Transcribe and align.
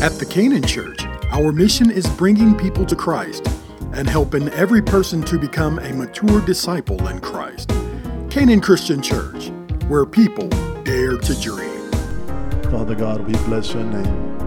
At 0.00 0.12
the 0.12 0.26
Canaan 0.26 0.62
Church, 0.62 1.00
our 1.32 1.50
mission 1.50 1.90
is 1.90 2.06
bringing 2.10 2.56
people 2.56 2.86
to 2.86 2.94
Christ 2.94 3.44
and 3.92 4.08
helping 4.08 4.48
every 4.50 4.80
person 4.80 5.22
to 5.22 5.40
become 5.40 5.80
a 5.80 5.92
mature 5.92 6.40
disciple 6.42 7.08
in 7.08 7.18
Christ. 7.18 7.72
Canaan 8.30 8.60
Christian 8.60 9.02
Church, 9.02 9.48
where 9.88 10.06
people 10.06 10.48
dare 10.84 11.16
to 11.16 11.40
dream. 11.40 11.90
Father 12.70 12.94
God, 12.94 13.26
we 13.26 13.32
bless 13.46 13.74
your 13.74 13.82
name. 13.82 14.38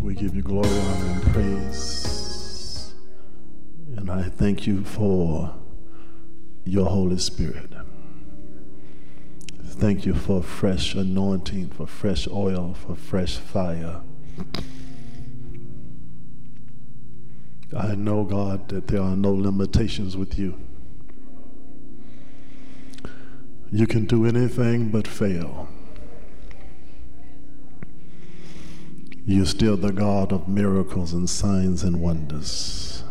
We 0.00 0.14
give 0.14 0.34
you 0.34 0.40
glory, 0.40 0.66
honor, 0.66 1.10
and 1.10 1.22
praise. 1.34 2.94
And 3.98 4.10
I 4.10 4.22
thank 4.30 4.66
you 4.66 4.82
for 4.82 5.54
your 6.64 6.86
Holy 6.86 7.18
Spirit. 7.18 7.73
Thank 9.76 10.06
you 10.06 10.14
for 10.14 10.40
fresh 10.40 10.94
anointing, 10.94 11.70
for 11.70 11.86
fresh 11.86 12.28
oil, 12.28 12.74
for 12.74 12.94
fresh 12.94 13.36
fire. 13.36 14.02
I 17.76 17.96
know, 17.96 18.24
God, 18.24 18.68
that 18.68 18.86
there 18.86 19.02
are 19.02 19.16
no 19.16 19.32
limitations 19.32 20.16
with 20.16 20.38
you. 20.38 20.56
You 23.72 23.88
can 23.88 24.04
do 24.04 24.24
anything 24.24 24.90
but 24.90 25.08
fail. 25.08 25.68
You're 29.26 29.46
still 29.46 29.76
the 29.76 29.92
God 29.92 30.32
of 30.32 30.46
miracles 30.46 31.12
and 31.12 31.28
signs 31.28 31.82
and 31.82 32.00
wonders. 32.00 33.02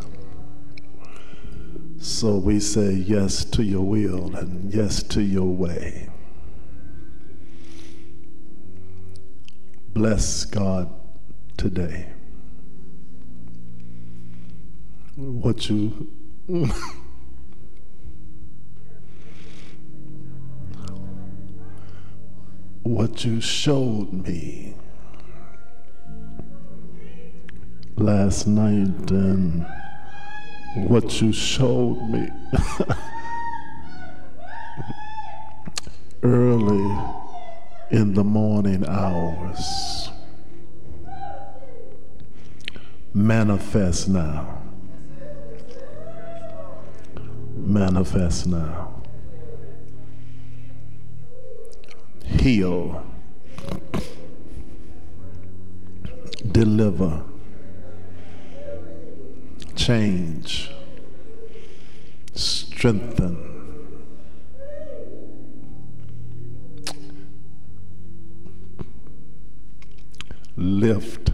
So 2.00 2.38
we 2.38 2.62
say 2.62 2.94
yes 2.94 3.44
to 3.46 3.64
your 3.64 3.82
will 3.82 4.34
and 4.36 4.74
yes 4.74 5.04
to 5.04 5.22
your 5.22 5.48
way. 5.54 6.10
Bless 9.94 10.46
God 10.46 10.90
today. 11.56 12.08
What 15.16 15.70
you 15.70 16.10
what 22.82 23.24
you 23.24 23.40
showed 23.40 24.12
me 24.28 24.74
last 27.96 28.48
night 28.48 29.12
and 29.12 29.64
what 30.88 31.22
you 31.22 31.32
showed 31.32 32.02
me 32.10 32.28
early 36.24 37.23
in 37.94 38.16
the 38.16 38.24
morning 38.24 38.84
hours. 38.88 40.10
Manifest 43.14 44.10
now. 44.10 44.64
Manifest 47.56 48.48
now. 48.48 49.04
Heal, 52.26 53.06
deliver, 56.52 57.24
change, 59.76 60.72
strengthen. 62.34 63.53
Lift. 70.84 71.32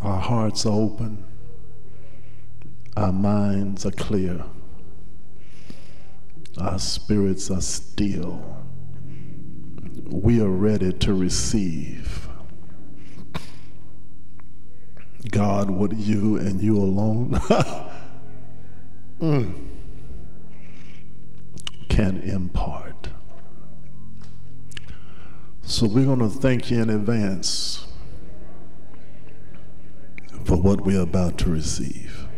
Our 0.00 0.20
hearts 0.20 0.64
are 0.64 0.72
open. 0.72 1.24
Our 2.96 3.10
minds 3.10 3.84
are 3.84 3.90
clear. 3.90 4.44
Our 6.58 6.78
spirits 6.78 7.50
are 7.50 7.60
still. 7.60 8.40
We 10.06 10.40
are 10.40 10.48
ready 10.48 10.92
to 10.92 11.12
receive. 11.12 12.28
God, 15.28 15.70
what 15.70 15.96
you 15.96 16.36
and 16.36 16.62
you 16.62 16.76
alone 16.76 17.30
mm, 19.20 19.54
can 21.88 22.20
impart. 22.20 22.71
So 25.82 25.88
we're 25.88 26.04
going 26.04 26.20
to 26.20 26.28
thank 26.28 26.70
you 26.70 26.80
in 26.80 26.90
advance 26.90 27.88
for 30.44 30.56
what 30.56 30.82
we're 30.82 31.00
about 31.00 31.38
to 31.38 31.50
receive 31.50 32.28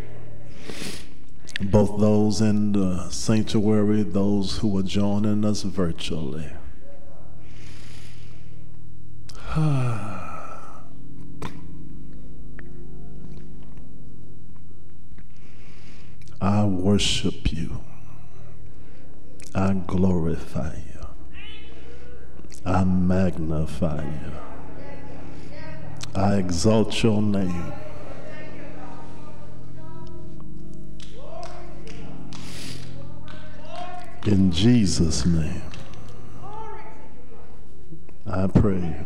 both 1.60 2.00
those 2.00 2.40
in 2.40 2.72
the 2.72 3.10
sanctuary, 3.10 4.02
those 4.02 4.56
who 4.56 4.78
are 4.78 4.82
joining 4.82 5.44
us 5.44 5.60
virtually. 5.60 6.50
I 16.40 16.64
worship 16.64 17.52
you. 17.52 17.84
I 19.54 19.74
glorify 19.74 20.76
you. 20.76 20.83
I 22.66 22.84
magnify 22.84 24.04
you. 24.04 24.32
I 26.14 26.36
exalt 26.36 27.02
your 27.02 27.20
name. 27.20 27.72
In 34.26 34.50
Jesus' 34.50 35.26
name, 35.26 35.62
I 38.26 38.46
pray. 38.46 39.04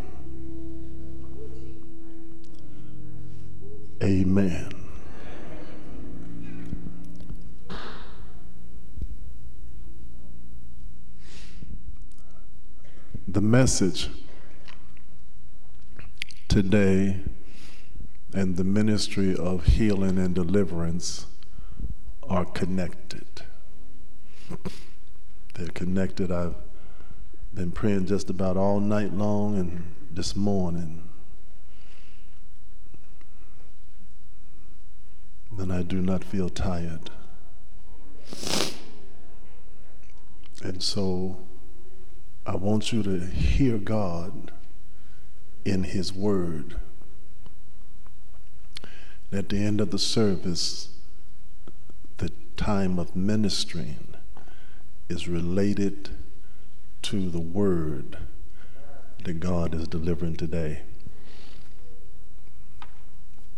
Amen. 4.01 4.78
The 13.39 13.43
message 13.43 14.09
today 16.49 17.21
and 18.35 18.57
the 18.57 18.65
ministry 18.65 19.37
of 19.37 19.65
healing 19.65 20.19
and 20.19 20.35
deliverance 20.35 21.27
are 22.29 22.45
connected. 22.45 23.43
They're 25.55 25.69
connected. 25.69 26.33
I've 26.33 26.57
been 27.55 27.71
praying 27.71 28.07
just 28.07 28.29
about 28.29 28.57
all 28.57 28.81
night 28.81 29.15
long 29.15 29.57
and 29.57 29.85
this 30.11 30.35
morning. 30.35 31.09
And 35.57 35.73
I 35.73 35.85
do 35.85 36.03
not 36.03 36.25
feel 36.25 36.49
tired. 36.49 37.11
And 40.61 40.83
so 40.83 41.39
I 42.49 42.57
want 42.57 42.95
you 42.95 43.03
to 43.03 43.21
hear 43.27 43.77
God 43.77 44.53
in 45.67 45.83
His 45.85 46.15
Word. 46.15 46.77
At 49.31 49.51
the 49.51 49.59
end 49.59 49.83
of 49.83 49.91
the 49.91 49.99
service, 49.99 50.89
the 52.17 52.33
time 52.57 52.99
of 52.99 53.15
ministering, 53.15 54.15
is 55.11 55.29
related 55.29 56.09
to 57.03 57.29
the 57.29 57.39
word 57.39 58.17
that 59.25 59.41
God 59.41 59.75
is 59.75 59.87
delivering 59.87 60.37
today. 60.37 60.85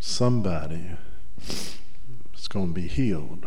Somebody 0.00 0.96
is 1.38 2.48
going 2.48 2.74
to 2.74 2.74
be 2.74 2.88
healed. 2.88 3.46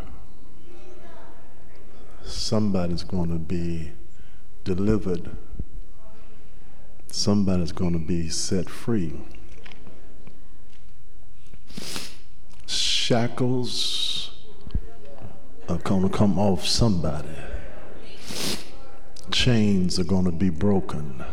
Somebody's 2.23 3.03
going 3.03 3.29
to 3.29 3.39
be 3.39 3.91
delivered. 4.63 5.31
Somebody's 7.07 7.71
going 7.71 7.93
to 7.93 7.99
be 7.99 8.29
set 8.29 8.69
free. 8.69 9.13
Shackles 12.65 14.31
are 15.69 15.77
going 15.77 16.03
to 16.03 16.09
come 16.09 16.39
off 16.39 16.65
somebody 16.65 17.29
chains 19.33 19.99
are 19.99 20.03
going 20.03 20.25
to 20.25 20.31
be 20.31 20.49
broken. 20.49 21.23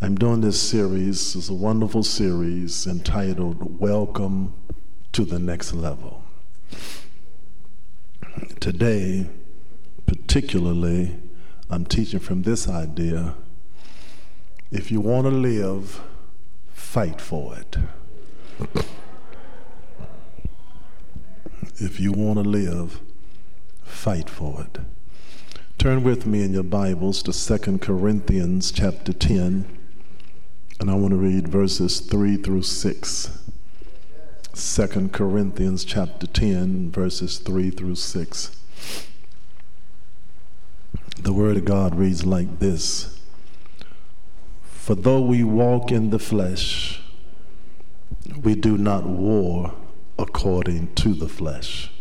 I'm 0.00 0.16
doing 0.16 0.40
this 0.40 0.60
series, 0.60 1.36
it's 1.36 1.48
a 1.48 1.54
wonderful 1.54 2.02
series 2.02 2.86
entitled 2.86 3.78
Welcome 3.78 4.54
to 5.12 5.24
the 5.24 5.38
Next 5.38 5.74
Level. 5.74 6.24
Today, 8.58 9.28
particularly, 10.32 11.14
I'm 11.68 11.84
teaching 11.84 12.18
from 12.18 12.40
this 12.40 12.66
idea. 12.66 13.34
If 14.70 14.90
you 14.90 14.98
want 14.98 15.26
to 15.26 15.30
live, 15.30 16.00
fight 16.72 17.20
for 17.20 17.54
it. 17.58 17.76
if 21.76 22.00
you 22.00 22.12
want 22.12 22.38
to 22.42 22.48
live, 22.48 22.98
fight 23.82 24.30
for 24.30 24.62
it. 24.62 24.78
Turn 25.76 26.02
with 26.02 26.26
me 26.26 26.42
in 26.42 26.54
your 26.54 26.62
Bibles 26.62 27.22
to 27.24 27.58
2 27.58 27.76
Corinthians 27.76 28.72
chapter 28.72 29.12
10, 29.12 29.66
and 30.80 30.90
I 30.90 30.94
want 30.94 31.10
to 31.10 31.18
read 31.18 31.46
verses 31.46 32.00
3 32.00 32.38
through 32.38 32.62
6. 32.62 33.38
2 34.54 35.08
Corinthians 35.12 35.84
chapter 35.84 36.26
10, 36.26 36.90
verses 36.90 37.36
3 37.36 37.68
through 37.68 37.96
6. 37.96 38.56
The 41.22 41.32
Word 41.32 41.56
of 41.56 41.64
God 41.64 41.94
reads 41.94 42.26
like 42.26 42.58
this 42.58 43.16
For 44.64 44.96
though 44.96 45.20
we 45.20 45.44
walk 45.44 45.92
in 45.92 46.10
the 46.10 46.18
flesh, 46.18 47.00
we 48.42 48.56
do 48.56 48.76
not 48.76 49.04
war 49.04 49.72
according 50.18 50.92
to 50.96 51.14
the 51.14 51.28
flesh. 51.28 51.92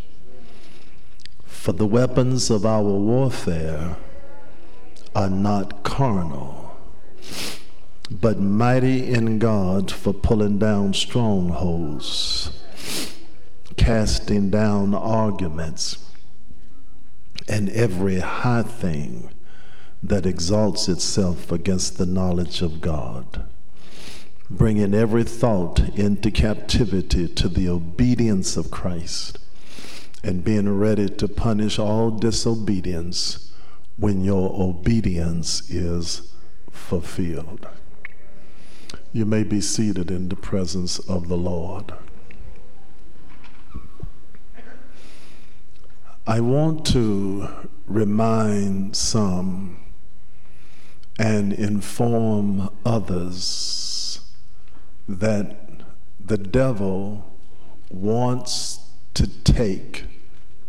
For 1.46 1.72
the 1.72 1.86
weapons 1.86 2.50
of 2.50 2.66
our 2.66 2.82
warfare 2.82 3.96
are 5.16 5.30
not 5.30 5.84
carnal, 5.84 6.76
but 8.10 8.40
mighty 8.40 9.08
in 9.08 9.38
God 9.38 9.92
for 9.92 10.14
pulling 10.14 10.58
down 10.58 10.96
strongholds, 10.96 12.60
casting 13.78 14.50
down 14.50 14.96
arguments, 14.96 16.11
and 17.52 17.70
every 17.70 18.20
high 18.20 18.64
thing 18.64 19.30
that 20.02 20.26
exalts 20.26 20.88
itself 20.88 21.52
against 21.52 21.98
the 21.98 22.06
knowledge 22.06 22.62
of 22.62 22.82
God 22.82 23.46
bringing 24.52 24.94
every 24.94 25.24
thought 25.24 25.80
into 25.98 26.30
captivity 26.30 27.26
to 27.26 27.48
the 27.48 27.70
obedience 27.70 28.58
of 28.58 28.70
Christ 28.70 29.40
and 30.24 30.44
being 30.44 30.78
ready 30.78 31.08
to 31.08 31.28
punish 31.28 31.80
all 31.80 32.12
disobedience 32.12 33.54
when 33.96 34.24
your 34.24 34.52
obedience 34.62 35.70
is 35.70 36.34
fulfilled. 36.70 37.66
You 39.14 39.26
may 39.26 39.44
be 39.44 39.62
seated 39.62 40.12
in 40.12 40.28
the 40.28 40.36
presence 40.36 41.00
of 41.00 41.30
the 41.30 41.38
Lord. 41.38 41.94
I 46.28 46.40
want 46.40 46.86
to 46.88 47.50
remind 47.88 48.96
some 48.96 49.80
and 51.18 51.52
inform 51.52 52.70
others 52.86 54.20
that 55.08 55.58
the 56.24 56.38
devil 56.38 57.26
wants 57.90 58.80
to 59.16 59.28
take 59.44 60.06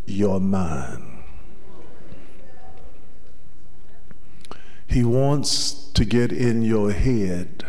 your 0.06 0.40
mind. 0.40 1.22
He 4.87 5.05
wants 5.05 5.72
to 5.93 6.06
get 6.06 6.32
in 6.32 6.62
your 6.62 6.93
head 6.93 7.64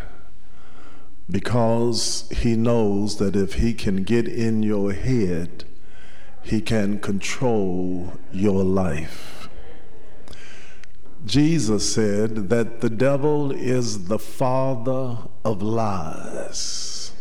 because 1.30 2.28
he 2.30 2.56
knows 2.56 3.18
that 3.18 3.36
if 3.36 3.54
he 3.54 3.74
can 3.74 4.04
get 4.04 4.26
in 4.26 4.62
your 4.62 4.92
head, 4.92 5.64
he 6.44 6.60
can 6.60 6.98
control 7.00 8.12
your 8.30 8.62
life. 8.62 9.48
Jesus 11.24 11.92
said 11.94 12.50
that 12.50 12.82
the 12.82 12.90
devil 12.90 13.50
is 13.50 14.08
the 14.08 14.18
father 14.18 15.16
of 15.42 15.62
lies. 15.62 17.12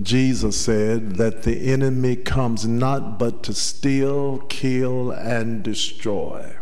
Jesus 0.00 0.60
said 0.60 1.16
that 1.16 1.42
the 1.42 1.72
enemy 1.72 2.16
comes 2.16 2.66
not 2.66 3.18
but 3.18 3.42
to 3.44 3.54
steal, 3.54 4.38
kill, 4.48 5.10
and 5.10 5.62
destroy. 5.62 6.54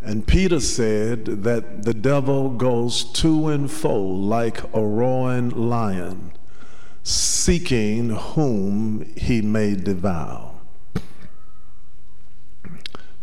And 0.00 0.26
Peter 0.26 0.58
said 0.58 1.26
that 1.44 1.84
the 1.84 1.94
devil 1.94 2.50
goes 2.50 3.04
to 3.04 3.48
and 3.48 3.70
fro 3.70 4.00
like 4.00 4.62
a 4.74 4.84
roaring 4.84 5.50
lion, 5.50 6.32
seeking 7.02 8.10
whom 8.10 9.12
he 9.16 9.42
may 9.42 9.74
devour. 9.74 10.52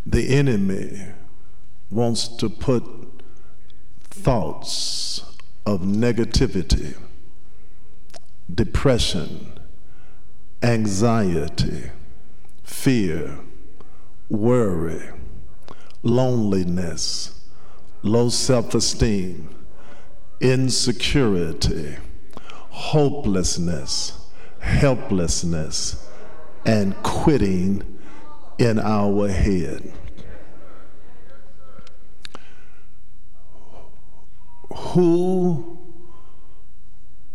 The 0.05 0.35
enemy 0.35 1.05
wants 1.89 2.27
to 2.27 2.49
put 2.49 2.83
thoughts 4.09 5.23
of 5.65 5.81
negativity 5.81 6.95
depression, 8.53 9.59
anxiety, 10.63 11.91
fear, 12.63 13.37
worry, 14.29 15.09
loneliness, 16.01 17.45
low 18.01 18.29
self 18.29 18.73
esteem, 18.73 19.49
insecurity, 20.41 21.97
hopelessness, 22.69 24.27
helplessness, 24.60 26.07
and 26.66 26.95
quitting 27.04 28.00
in 28.57 28.80
our 28.80 29.27
head. 29.27 29.94
Who 34.71 35.80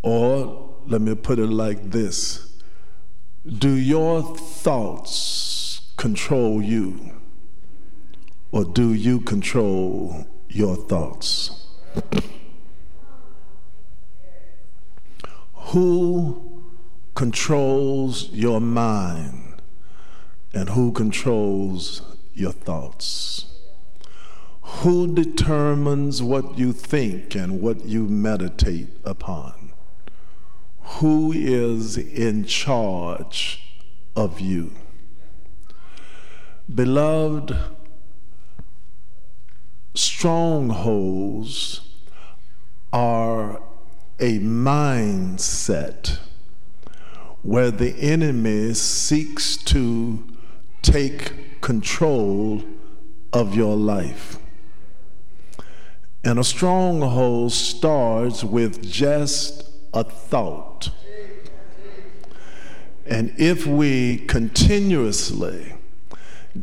or 0.05 0.75
let 0.85 1.01
me 1.01 1.15
put 1.15 1.39
it 1.39 1.47
like 1.47 1.89
this 1.89 2.53
Do 3.57 3.71
your 3.71 4.21
thoughts 4.21 5.91
control 5.97 6.61
you, 6.61 7.11
or 8.51 8.63
do 8.63 8.93
you 8.93 9.19
control 9.21 10.27
your 10.49 10.75
thoughts? 10.75 11.65
Who 15.67 16.63
controls 17.15 18.29
your 18.29 18.59
mind 18.59 19.61
and 20.53 20.69
who 20.69 20.91
controls 20.91 22.01
your 22.33 22.51
thoughts? 22.51 23.45
Who 24.61 25.13
determines 25.13 26.21
what 26.21 26.57
you 26.57 26.73
think 26.73 27.35
and 27.35 27.61
what 27.61 27.85
you 27.85 28.07
meditate 28.07 28.89
upon? 29.03 29.65
who 30.85 31.31
is 31.33 31.97
in 31.97 32.45
charge 32.45 33.61
of 34.15 34.39
you. 34.39 34.71
Beloved, 36.73 37.57
strongholds 39.93 41.81
are 42.93 43.61
a 44.19 44.39
mindset 44.39 46.19
where 47.41 47.69
the 47.69 47.91
enemy 47.99 48.73
seeks 48.73 49.57
to 49.57 50.25
take 50.81 51.61
control 51.61 52.63
of 53.33 53.55
your 53.55 53.75
life. 53.75 54.37
And 56.23 56.39
a 56.39 56.43
stronghold 56.43 57.51
starts 57.51 58.43
with 58.43 58.81
just 58.81 59.69
a 59.93 60.03
thought. 60.03 60.89
And 63.05 63.33
if 63.37 63.67
we 63.67 64.17
continuously 64.17 65.75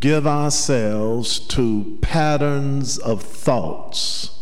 give 0.00 0.26
ourselves 0.26 1.38
to 1.38 1.98
patterns 2.02 2.98
of 2.98 3.22
thoughts, 3.22 4.41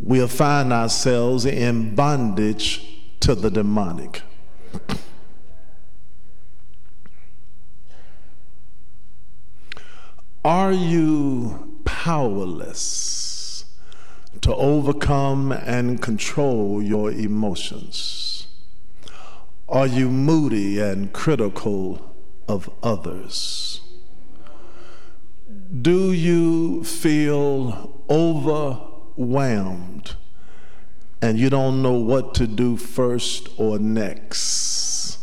we'll 0.00 0.28
find 0.28 0.72
ourselves 0.72 1.44
in 1.44 1.94
bondage 1.94 3.00
to 3.20 3.34
the 3.34 3.50
demonic. 3.50 4.22
Are 10.44 10.72
you 10.72 11.80
powerless? 11.84 13.28
to 14.40 14.54
overcome 14.54 15.52
and 15.52 16.00
control 16.00 16.82
your 16.82 17.10
emotions? 17.10 18.46
Are 19.68 19.86
you 19.86 20.08
moody 20.08 20.80
and 20.80 21.12
critical 21.12 22.14
of 22.46 22.70
others? 22.82 23.80
Do 25.82 26.12
you 26.12 26.84
feel 26.84 28.02
overwhelmed 29.18 30.14
and 31.20 31.38
you 31.38 31.50
don't 31.50 31.82
know 31.82 31.98
what 31.98 32.34
to 32.36 32.46
do 32.46 32.76
first 32.76 33.48
or 33.56 33.78
next? 33.78 35.18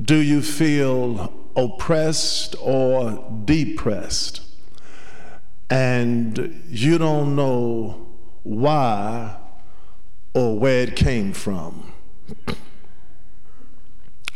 Do 0.00 0.16
you 0.16 0.40
feel 0.42 1.32
oppressed 1.56 2.56
or 2.60 3.24
depressed? 3.44 4.48
and 5.70 6.62
you 6.68 6.98
don't 6.98 7.36
know 7.36 8.06
why 8.42 9.36
or 10.34 10.58
where 10.58 10.82
it 10.82 10.96
came 10.96 11.32
from? 11.32 11.92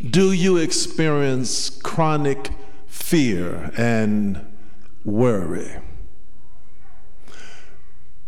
Do 0.05 0.33
you 0.33 0.57
experience 0.57 1.71
chronic 1.71 2.51
fear 2.87 3.73
and 3.77 4.45
worry? 5.05 5.79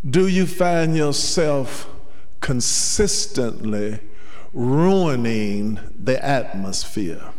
Do 0.09 0.27
you 0.27 0.47
find 0.47 0.95
yourself 0.95 1.89
consistently 2.41 4.01
ruining 4.53 5.81
the 5.99 6.23
atmosphere? 6.23 7.33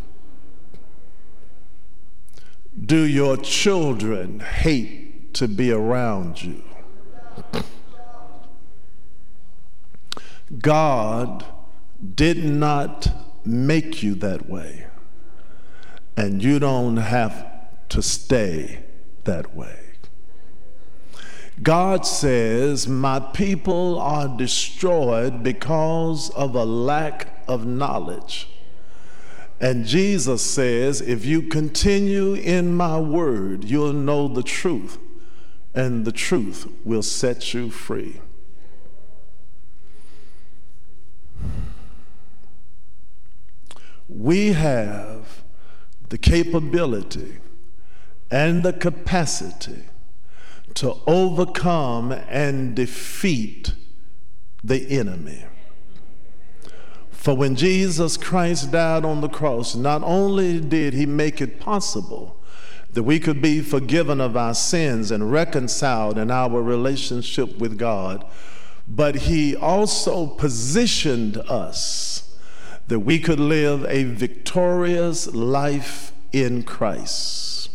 Do 2.85 3.03
your 3.03 3.37
children 3.37 4.39
hate 4.39 5.33
to 5.35 5.47
be 5.47 5.71
around 5.71 6.41
you? 6.41 6.63
God 10.57 11.45
did 12.15 12.43
not 12.43 13.07
make 13.45 14.01
you 14.01 14.15
that 14.15 14.49
way, 14.49 14.87
and 16.17 16.43
you 16.43 16.57
don't 16.57 16.97
have 16.97 17.45
to 17.89 18.01
stay 18.01 18.83
that 19.25 19.55
way. 19.55 19.84
God 21.61 22.05
says, 22.05 22.87
My 22.87 23.19
people 23.19 23.97
are 23.99 24.27
destroyed 24.27 25.41
because 25.41 26.29
of 26.31 26.55
a 26.55 26.65
lack 26.65 27.43
of 27.47 27.65
knowledge. 27.65 28.49
And 29.61 29.85
Jesus 29.85 30.41
says, 30.41 30.99
If 30.99 31.25
you 31.25 31.43
continue 31.43 32.33
in 32.33 32.75
my 32.75 32.99
word, 32.99 33.63
you'll 33.63 33.93
know 33.93 34.27
the 34.27 34.43
truth, 34.43 34.97
and 35.73 36.03
the 36.03 36.11
truth 36.11 36.67
will 36.83 37.03
set 37.03 37.53
you 37.53 37.69
free. 37.69 38.19
We 44.09 44.53
have 44.53 45.43
the 46.09 46.17
capability 46.17 47.37
and 48.29 48.61
the 48.61 48.73
capacity 48.73 49.85
to 50.75 50.95
overcome 51.07 52.11
and 52.11 52.75
defeat 52.75 53.73
the 54.63 54.97
enemy. 54.97 55.45
For 57.11 57.35
when 57.35 57.55
Jesus 57.55 58.17
Christ 58.17 58.71
died 58.71 59.03
on 59.03 59.21
the 59.21 59.29
cross, 59.29 59.75
not 59.75 60.03
only 60.03 60.59
did 60.59 60.93
he 60.93 61.05
make 61.05 61.41
it 61.41 61.59
possible 61.59 62.37
that 62.91 63.03
we 63.03 63.19
could 63.19 63.41
be 63.41 63.61
forgiven 63.61 64.21
of 64.21 64.37
our 64.37 64.53
sins 64.53 65.11
and 65.11 65.31
reconciled 65.31 66.17
in 66.17 66.29
our 66.29 66.61
relationship 66.61 67.57
with 67.57 67.77
God, 67.77 68.25
but 68.87 69.15
he 69.15 69.55
also 69.55 70.27
positioned 70.27 71.37
us 71.37 72.37
that 72.87 72.99
we 72.99 73.17
could 73.17 73.39
live 73.39 73.83
a 73.85 74.03
victorious 74.03 75.33
life 75.33 76.11
in 76.31 76.63
Christ 76.63 77.69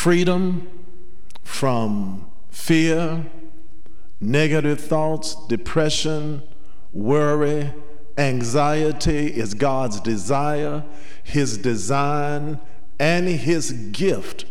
freedom 0.00 0.66
from 1.42 2.24
fear, 2.48 3.22
negative 4.18 4.80
thoughts, 4.80 5.36
depression, 5.46 6.42
worry, 6.90 7.70
anxiety 8.16 9.26
is 9.26 9.52
God's 9.52 10.00
desire, 10.00 10.82
His 11.22 11.58
design, 11.58 12.58
and 12.98 13.28
His 13.28 13.72
gift 13.72 14.46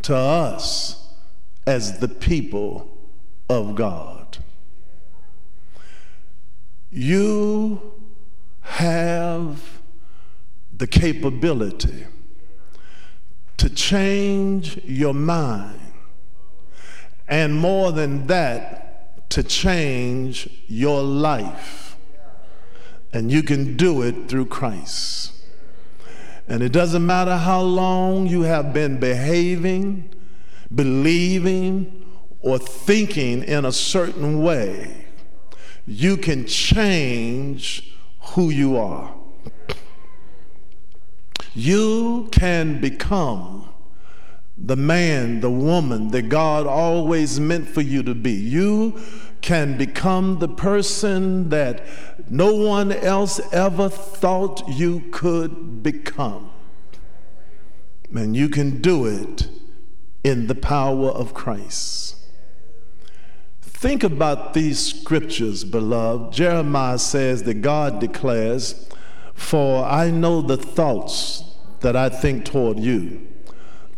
to 0.00 0.16
us 0.16 1.14
as 1.66 1.98
the 1.98 2.08
people 2.08 2.88
of 3.50 3.74
God. 3.74 4.38
You 6.90 7.92
have 8.62 9.80
the 10.74 10.86
capability 10.86 12.06
to 13.56 13.70
change 13.70 14.78
your 14.84 15.14
mind. 15.14 15.80
And 17.28 17.56
more 17.56 17.92
than 17.92 18.26
that, 18.26 19.30
to 19.30 19.42
change 19.42 20.48
your 20.68 21.02
life. 21.02 21.96
And 23.12 23.30
you 23.30 23.42
can 23.42 23.76
do 23.76 24.02
it 24.02 24.28
through 24.28 24.46
Christ. 24.46 25.32
And 26.46 26.62
it 26.62 26.72
doesn't 26.72 27.04
matter 27.06 27.36
how 27.36 27.62
long 27.62 28.26
you 28.26 28.42
have 28.42 28.72
been 28.72 29.00
behaving, 29.00 30.10
believing, 30.74 32.04
or 32.40 32.58
thinking 32.58 33.42
in 33.42 33.64
a 33.64 33.72
certain 33.72 34.42
way, 34.42 35.06
you 35.86 36.16
can 36.16 36.46
change 36.46 37.96
who 38.20 38.50
you 38.50 38.76
are. 38.76 39.14
You 41.54 42.28
can 42.32 42.80
become 42.80 43.68
the 44.56 44.76
man, 44.76 45.40
the 45.40 45.50
woman 45.50 46.08
that 46.08 46.28
God 46.28 46.66
always 46.66 47.40
meant 47.40 47.68
for 47.68 47.80
you 47.80 48.02
to 48.02 48.14
be. 48.14 48.32
You 48.32 49.00
can 49.40 49.76
become 49.76 50.38
the 50.38 50.48
person 50.48 51.50
that 51.50 51.84
no 52.30 52.54
one 52.54 52.92
else 52.92 53.40
ever 53.52 53.88
thought 53.88 54.68
you 54.68 55.04
could 55.10 55.82
become. 55.82 56.50
And 58.14 58.36
you 58.36 58.48
can 58.48 58.80
do 58.80 59.06
it 59.06 59.48
in 60.22 60.46
the 60.46 60.54
power 60.54 61.10
of 61.10 61.34
Christ. 61.34 62.16
Think 63.60 64.02
about 64.02 64.54
these 64.54 64.78
scriptures, 64.78 65.62
beloved. 65.62 66.32
Jeremiah 66.32 66.98
says 66.98 67.42
that 67.42 67.60
God 67.60 68.00
declares, 68.00 68.88
For 69.34 69.84
I 69.84 70.10
know 70.10 70.40
the 70.40 70.56
thoughts 70.56 71.44
that 71.80 71.96
I 71.96 72.08
think 72.08 72.44
toward 72.44 72.78
you 72.78 73.26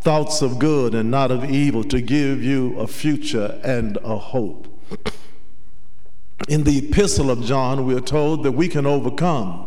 thoughts 0.07 0.41
of 0.41 0.57
good 0.61 0.95
and 0.95 1.11
not 1.11 1.33
of 1.33 1.45
evil 1.51 1.83
to 1.83 2.01
give 2.01 2.41
you 2.41 2.79
a 2.79 2.87
future 2.87 3.61
and 3.65 3.99
a 4.05 4.17
hope. 4.17 4.69
In 6.49 6.63
the 6.63 6.79
epistle 6.79 7.29
of 7.29 7.43
John, 7.43 7.85
we 7.85 7.93
are 7.97 8.01
told 8.01 8.45
that 8.45 8.53
we 8.53 8.69
can 8.69 8.87
overcome 8.87 9.67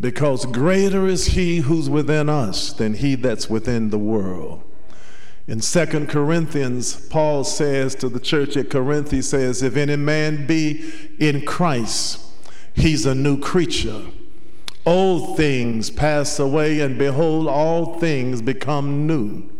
because 0.00 0.46
greater 0.46 1.06
is 1.06 1.26
he 1.26 1.58
who's 1.58 1.90
within 1.90 2.30
us 2.30 2.72
than 2.72 2.94
he 2.94 3.16
that's 3.16 3.50
within 3.50 3.90
the 3.90 3.98
world. 3.98 4.62
In 5.46 5.60
Second 5.60 6.08
Corinthians, 6.08 6.96
Paul 7.08 7.44
says 7.44 7.94
to 7.96 8.08
the 8.08 8.20
church 8.20 8.56
at 8.56 8.70
Corinth, 8.70 9.10
he 9.10 9.20
says, 9.20 9.62
If 9.62 9.76
any 9.76 9.96
man 9.96 10.46
be 10.46 10.90
in 11.18 11.44
Christ, 11.44 12.18
he's 12.72 13.04
a 13.04 13.14
new 13.14 13.38
creature. 13.38 14.06
Old 14.86 15.36
things 15.36 15.90
pass 15.90 16.38
away, 16.38 16.80
and 16.80 16.98
behold, 16.98 17.48
all 17.48 17.98
things 17.98 18.42
become 18.42 19.06
new. 19.06 19.50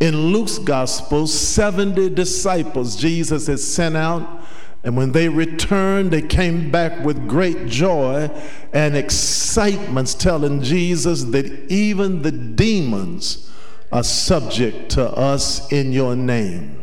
In 0.00 0.32
Luke's 0.32 0.58
gospel, 0.58 1.26
70 1.26 2.10
disciples 2.10 2.96
Jesus 2.96 3.48
had 3.48 3.60
sent 3.60 3.96
out, 3.96 4.42
and 4.82 4.96
when 4.96 5.12
they 5.12 5.28
returned, 5.28 6.10
they 6.10 6.22
came 6.22 6.70
back 6.70 7.04
with 7.04 7.28
great 7.28 7.66
joy 7.66 8.30
and 8.72 8.96
excitement, 8.96 10.16
telling 10.18 10.62
Jesus 10.62 11.24
that 11.24 11.46
even 11.70 12.22
the 12.22 12.32
demons 12.32 13.50
are 13.92 14.02
subject 14.02 14.90
to 14.92 15.04
us 15.10 15.70
in 15.70 15.92
your 15.92 16.16
name. 16.16 16.82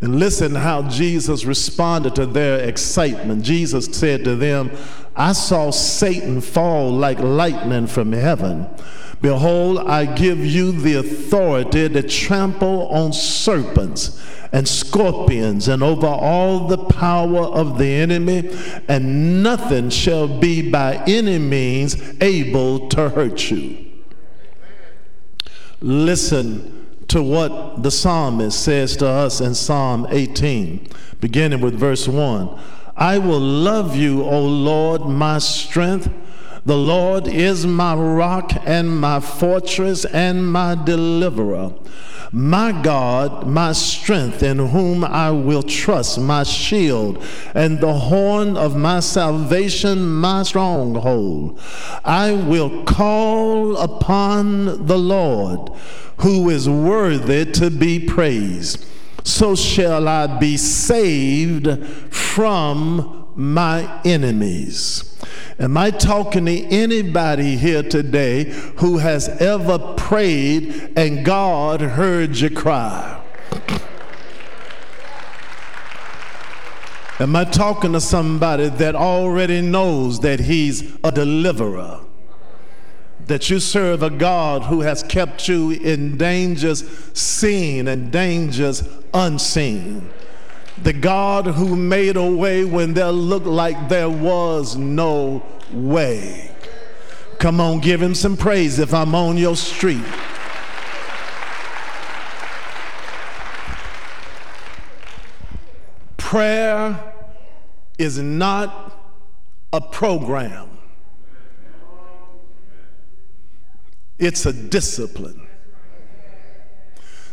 And 0.00 0.18
listen 0.18 0.56
how 0.56 0.82
Jesus 0.88 1.44
responded 1.44 2.16
to 2.16 2.26
their 2.26 2.58
excitement. 2.58 3.44
Jesus 3.44 3.86
said 3.86 4.24
to 4.24 4.34
them, 4.34 4.70
I 5.16 5.32
saw 5.32 5.70
Satan 5.70 6.40
fall 6.40 6.90
like 6.90 7.18
lightning 7.20 7.86
from 7.86 8.12
heaven. 8.12 8.68
Behold, 9.20 9.78
I 9.78 10.04
give 10.06 10.44
you 10.44 10.72
the 10.72 10.94
authority 10.94 11.88
to 11.88 12.02
trample 12.02 12.88
on 12.88 13.12
serpents 13.12 14.20
and 14.52 14.68
scorpions 14.68 15.66
and 15.68 15.82
over 15.82 16.06
all 16.06 16.68
the 16.68 16.78
power 16.78 17.44
of 17.44 17.78
the 17.78 17.86
enemy, 17.86 18.50
and 18.88 19.42
nothing 19.42 19.88
shall 19.90 20.28
be 20.28 20.68
by 20.70 21.02
any 21.06 21.38
means 21.38 21.96
able 22.20 22.88
to 22.88 23.08
hurt 23.08 23.50
you. 23.50 23.84
Listen 25.80 26.86
to 27.08 27.22
what 27.22 27.82
the 27.82 27.90
psalmist 27.90 28.62
says 28.62 28.96
to 28.96 29.06
us 29.06 29.40
in 29.40 29.54
Psalm 29.54 30.06
18, 30.10 30.88
beginning 31.20 31.60
with 31.60 31.74
verse 31.74 32.06
1. 32.08 32.60
I 32.96 33.18
will 33.18 33.40
love 33.40 33.96
you, 33.96 34.22
O 34.22 34.40
Lord, 34.40 35.02
my 35.02 35.38
strength. 35.38 36.08
The 36.64 36.76
Lord 36.76 37.26
is 37.26 37.66
my 37.66 37.94
rock 37.94 38.52
and 38.64 39.00
my 39.00 39.20
fortress 39.20 40.04
and 40.04 40.50
my 40.50 40.76
deliverer. 40.76 41.72
My 42.30 42.72
God, 42.72 43.46
my 43.46 43.72
strength, 43.72 44.42
in 44.42 44.58
whom 44.58 45.04
I 45.04 45.30
will 45.30 45.62
trust, 45.62 46.18
my 46.18 46.42
shield, 46.42 47.22
and 47.54 47.80
the 47.80 47.92
horn 47.92 48.56
of 48.56 48.76
my 48.76 49.00
salvation, 49.00 50.06
my 50.06 50.42
stronghold. 50.42 51.60
I 52.04 52.32
will 52.32 52.84
call 52.84 53.76
upon 53.76 54.86
the 54.86 54.98
Lord, 54.98 55.70
who 56.18 56.48
is 56.48 56.68
worthy 56.68 57.44
to 57.52 57.70
be 57.70 58.00
praised. 58.00 58.84
So 59.24 59.56
shall 59.56 60.06
I 60.06 60.38
be 60.38 60.56
saved 60.56 61.84
from 62.14 63.32
my 63.34 64.00
enemies. 64.04 65.18
Am 65.58 65.76
I 65.76 65.90
talking 65.90 66.46
to 66.46 66.64
anybody 66.66 67.56
here 67.56 67.82
today 67.82 68.44
who 68.76 68.98
has 68.98 69.28
ever 69.40 69.78
prayed 69.96 70.92
and 70.96 71.24
God 71.24 71.80
heard 71.80 72.36
your 72.36 72.50
cry? 72.50 73.22
Am 77.20 77.34
I 77.34 77.44
talking 77.44 77.92
to 77.92 78.00
somebody 78.00 78.68
that 78.68 78.94
already 78.94 79.60
knows 79.60 80.20
that 80.20 80.40
He's 80.40 80.96
a 81.04 81.12
deliverer? 81.12 82.03
That 83.26 83.48
you 83.48 83.58
serve 83.58 84.02
a 84.02 84.10
God 84.10 84.64
who 84.64 84.82
has 84.82 85.02
kept 85.02 85.48
you 85.48 85.70
in 85.70 86.16
dangers 86.18 86.84
seen 87.14 87.88
and 87.88 88.12
dangers 88.12 88.86
unseen 89.12 90.10
the 90.82 90.92
God 90.92 91.46
who 91.46 91.76
made 91.76 92.16
a 92.16 92.30
way 92.30 92.64
when 92.64 92.94
there 92.94 93.12
looked 93.12 93.46
like 93.46 93.88
there 93.88 94.10
was 94.10 94.76
no 94.76 95.42
way. 95.72 96.50
Come 97.38 97.60
on, 97.60 97.80
give 97.80 98.02
him 98.02 98.14
some 98.14 98.36
praise 98.36 98.78
if 98.78 98.92
I'm 98.92 99.14
on 99.14 99.36
your 99.36 99.56
street. 99.56 100.04
Prayer 106.16 107.14
is 107.98 108.18
not 108.18 108.98
a 109.72 109.80
program, 109.80 110.73
it's 114.24 114.46
a 114.46 114.52
discipline. 114.52 115.46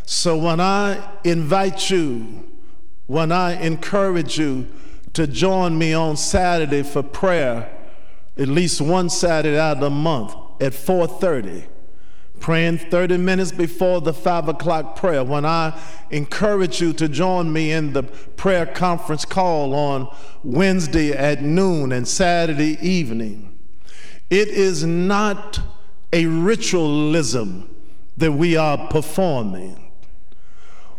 So 0.05 0.37
when 0.37 0.59
I 0.59 1.01
invite 1.23 1.89
you 1.89 2.51
when 3.11 3.29
I 3.29 3.61
encourage 3.61 4.37
you 4.37 4.69
to 5.11 5.27
join 5.27 5.77
me 5.77 5.93
on 5.93 6.15
Saturday 6.15 6.81
for 6.81 7.03
prayer, 7.03 7.69
at 8.37 8.47
least 8.47 8.79
one 8.79 9.09
Saturday 9.09 9.59
out 9.59 9.75
of 9.75 9.81
the 9.81 9.89
month 9.89 10.33
at 10.61 10.73
4:30, 10.73 11.65
praying 12.39 12.77
30 12.77 13.17
minutes 13.17 13.51
before 13.51 13.99
the 13.99 14.13
five 14.13 14.47
o'clock 14.47 14.95
prayer. 14.95 15.25
When 15.25 15.43
I 15.43 15.77
encourage 16.09 16.79
you 16.79 16.93
to 16.93 17.09
join 17.09 17.51
me 17.51 17.73
in 17.73 17.91
the 17.91 18.03
prayer 18.03 18.65
conference 18.65 19.25
call 19.25 19.73
on 19.75 20.07
Wednesday 20.41 21.11
at 21.11 21.43
noon 21.43 21.91
and 21.91 22.07
Saturday 22.07 22.77
evening, 22.81 23.59
it 24.29 24.47
is 24.47 24.85
not 24.85 25.59
a 26.13 26.25
ritualism 26.25 27.73
that 28.17 28.31
we 28.31 28.55
are 28.55 28.87
performing, 28.87 29.91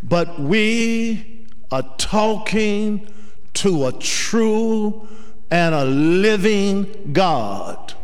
but 0.02 0.40
we 0.40 1.46
are 1.70 1.84
talking 1.98 3.08
to 3.54 3.86
a 3.86 3.92
true 3.92 5.06
and 5.50 5.74
a 5.74 5.84
living 5.84 7.12
God. 7.12 7.94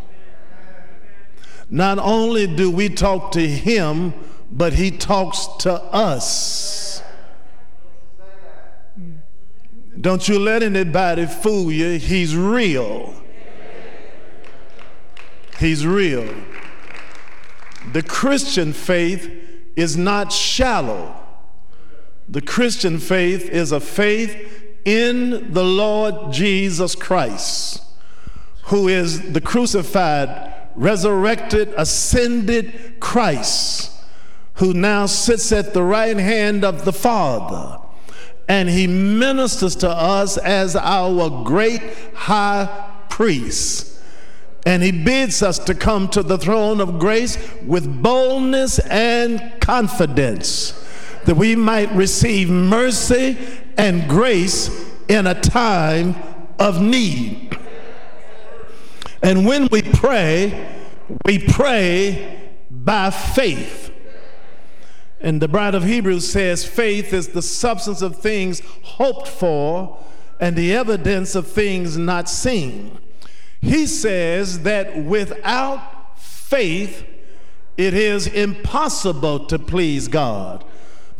Not 1.71 1.99
only 1.99 2.47
do 2.47 2.71
we 2.71 2.89
talk 2.89 3.33
to 3.33 3.47
Him, 3.47 4.15
but 4.51 4.75
He 4.75 4.91
talks 4.91 5.47
to 5.61 5.73
us. 5.73 7.03
Don't 10.01 10.29
you 10.29 10.39
let 10.39 10.63
anybody 10.63 11.27
fool 11.27 11.73
you. 11.73 11.99
He's 11.99 12.37
real. 12.37 13.15
He's 15.59 15.85
real. 15.85 16.33
The 17.93 18.03
Christian 18.03 18.73
faith 18.73 19.31
is 19.77 19.97
not 19.97 20.33
shallow. 20.33 21.15
The 22.29 22.43
Christian 22.43 22.99
faith 22.99 23.49
is 23.49 23.73
a 23.73 23.81
faith 23.81 24.37
in 24.85 25.53
the 25.53 25.65
Lord 25.65 26.33
Jesus 26.33 26.95
Christ, 26.95 27.83
who 28.65 28.89
is 28.89 29.33
the 29.33 29.41
crucified, 29.41 30.53
resurrected, 30.75 31.73
ascended 31.77 33.01
Christ, 33.01 33.93
who 34.55 34.75
now 34.75 35.07
sits 35.07 35.51
at 35.53 35.73
the 35.73 35.83
right 35.83 36.17
hand 36.17 36.65
of 36.65 36.85
the 36.85 36.93
Father. 36.93 37.79
And 38.49 38.69
he 38.69 38.87
ministers 38.87 39.77
to 39.77 39.89
us 39.89 40.37
as 40.39 40.75
our 40.77 41.45
great 41.45 41.83
high 42.15 42.91
priest. 43.09 43.98
And 44.69 44.83
he 44.83 44.93
bids 44.93 45.43
us 45.43 45.59
to 45.61 45.75
come 45.75 46.09
to 46.09 46.23
the 46.23 46.37
throne 46.37 46.83
of 46.83 46.99
grace 46.99 47.39
with 47.65 48.03
boldness 48.03 48.79
and 48.81 49.59
confidence 49.63 50.73
that 51.25 51.37
we 51.37 51.57
might 51.57 51.91
receive 51.93 52.51
mercy 52.51 53.39
and 53.79 54.07
grace 54.11 54.69
in 55.09 55.27
a 55.27 55.41
time 55.41 56.15
of 56.59 56.83
need. 56.83 57.59
And 59.23 59.47
when 59.47 59.69
we 59.69 59.81
pray, 59.81 60.69
we 61.25 61.39
pray 61.39 62.51
by 62.71 63.09
faith. 63.09 63.91
And 65.19 65.41
the 65.41 65.49
bride 65.49 65.77
of 65.77 65.85
Hebrews 65.85 66.31
says, 66.31 66.67
faith 66.67 67.15
is 67.15 67.29
the 67.29 67.41
substance 67.41 68.03
of 68.03 68.19
things 68.19 68.61
hoped 68.83 69.29
for 69.29 69.99
and 70.39 70.57
the 70.57 70.75
evidence 70.75 71.35
of 71.35 71.47
things 71.47 71.97
not 71.97 72.29
seen. 72.29 72.99
He 73.61 73.87
says 73.87 74.63
that 74.63 75.05
without 75.05 76.19
faith, 76.19 77.05
it 77.77 77.95
is 77.95 78.27
impossible 78.27 79.47
to 79.47 79.59
please 79.59 80.09
God 80.09 80.65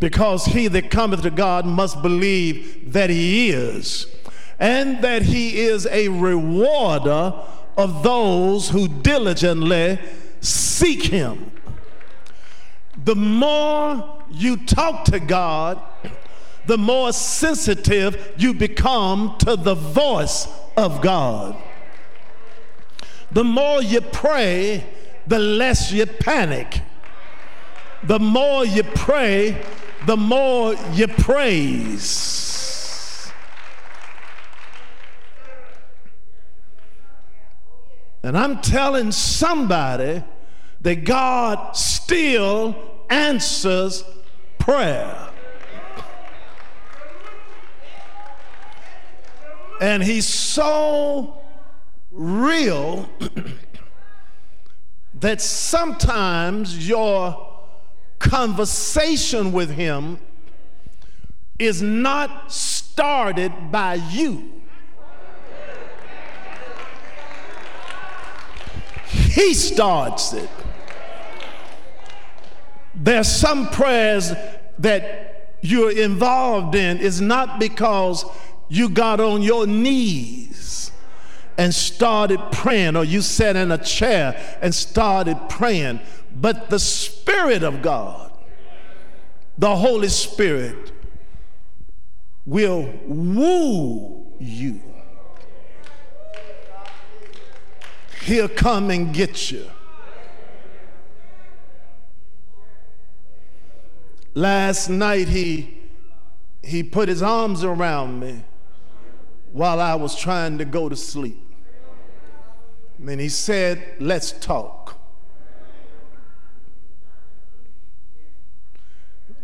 because 0.01 0.47
he 0.47 0.69
that 0.69 0.91
cometh 0.91 1.23
to 1.23 1.31
God 1.31 1.67
must 1.67 2.03
believe 2.03 2.93
that 2.93 3.11
he 3.11 3.51
is, 3.51 4.07
and 4.59 5.03
that 5.03 5.23
he 5.23 5.61
is 5.61 5.87
a 5.87 6.09
rewarder 6.09 7.35
of 7.77 8.03
those 8.03 8.71
who 8.71 8.89
diligently 8.89 9.99
seek 10.41 11.03
him. 11.05 11.51
The 13.05 13.17
more 13.17 14.23
you 14.31 14.57
talk 14.57 15.05
to 15.07 15.21
God, 15.21 15.81
the 16.67 16.79
more 16.79 17.13
sensitive 17.13 18.35
you 18.37 18.53
become 18.53 19.37
to 19.39 19.57
the 19.57 19.75
voice 19.75 20.49
of 20.77 21.01
God. 21.01 21.57
The 23.31 23.45
more 23.45 23.83
you 23.83 24.01
pray, 24.01 24.87
the 25.27 25.39
less 25.39 25.93
you 25.93 26.07
panic. 26.07 26.81
The 28.03 28.19
more 28.19 28.65
you 28.65 28.83
pray, 28.83 29.63
the 30.07 30.17
more 30.17 30.75
you 30.93 31.09
praise. 31.09 32.49
And 38.23 38.37
I'm 38.37 38.61
telling 38.61 39.13
somebody 39.13 40.23
that 40.81 41.05
God 41.05 41.77
still 41.77 42.77
answers 43.11 44.05
prayer. 44.59 45.31
And 49.81 50.03
He's 50.03 50.27
so 50.27 51.38
real 52.11 53.09
that 55.15 55.41
sometimes 55.41 56.89
your 56.89 57.47
conversation 58.19 59.53
with 59.53 59.71
him 59.71 60.19
is 61.59 61.83
not 61.83 62.53
started 62.53 63.53
by 63.71 63.95
you. 63.95 64.53
He 69.09 69.55
starts 69.55 70.33
it. 70.33 70.51
There's 72.95 73.29
some 73.29 73.69
prayers 73.71 74.33
that 74.79 75.57
you're 75.63 75.91
involved 75.91 76.75
in 76.75 76.99
is 76.99 77.21
not 77.21 77.59
because 77.59 78.25
you 78.69 78.89
got 78.89 79.21
on 79.21 79.43
your 79.43 79.67
knees 79.67 80.93
and 81.59 81.75
started 81.75 82.41
praying, 82.53 82.97
or 82.97 83.05
you 83.05 83.21
sat 83.21 83.57
in 83.57 83.71
a 83.73 83.79
chair 83.79 84.59
and 84.63 84.75
started 84.75 85.37
praying 85.49 86.01
but 86.35 86.71
the 86.71 86.79
Spirit 86.79 87.65
of 87.65 87.83
God, 87.83 88.33
the 89.59 89.75
Holy 89.75 90.09
Spirit, 90.09 90.93
will 92.47 92.89
woo 93.05 94.33
you. 94.39 94.81
he'll 98.29 98.49
come 98.49 98.91
and 98.91 99.15
get 99.15 99.51
you. 99.51 99.67
Last 104.35 104.89
night 104.89 105.29
he 105.29 105.75
he 106.63 106.83
put 106.83 107.09
his 107.09 107.23
arms 107.23 107.65
around 107.65 108.21
me 108.21 108.45
while 109.53 109.81
I 109.81 109.95
was 109.95 110.15
trying 110.15 110.59
to 110.59 110.67
go 110.67 110.89
to 110.89 110.97
sleep. 110.97 111.48
And 113.07 113.21
he 113.21 113.29
said, 113.29 113.97
Let's 114.01 114.33
talk. 114.33 114.97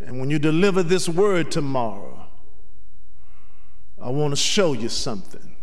And 0.04 0.20
when 0.20 0.30
you 0.30 0.38
deliver 0.38 0.82
this 0.82 1.08
word 1.08 1.50
tomorrow, 1.50 2.26
I 4.00 4.10
want 4.10 4.32
to 4.32 4.36
show 4.36 4.74
you 4.74 4.88
something. 4.88 5.56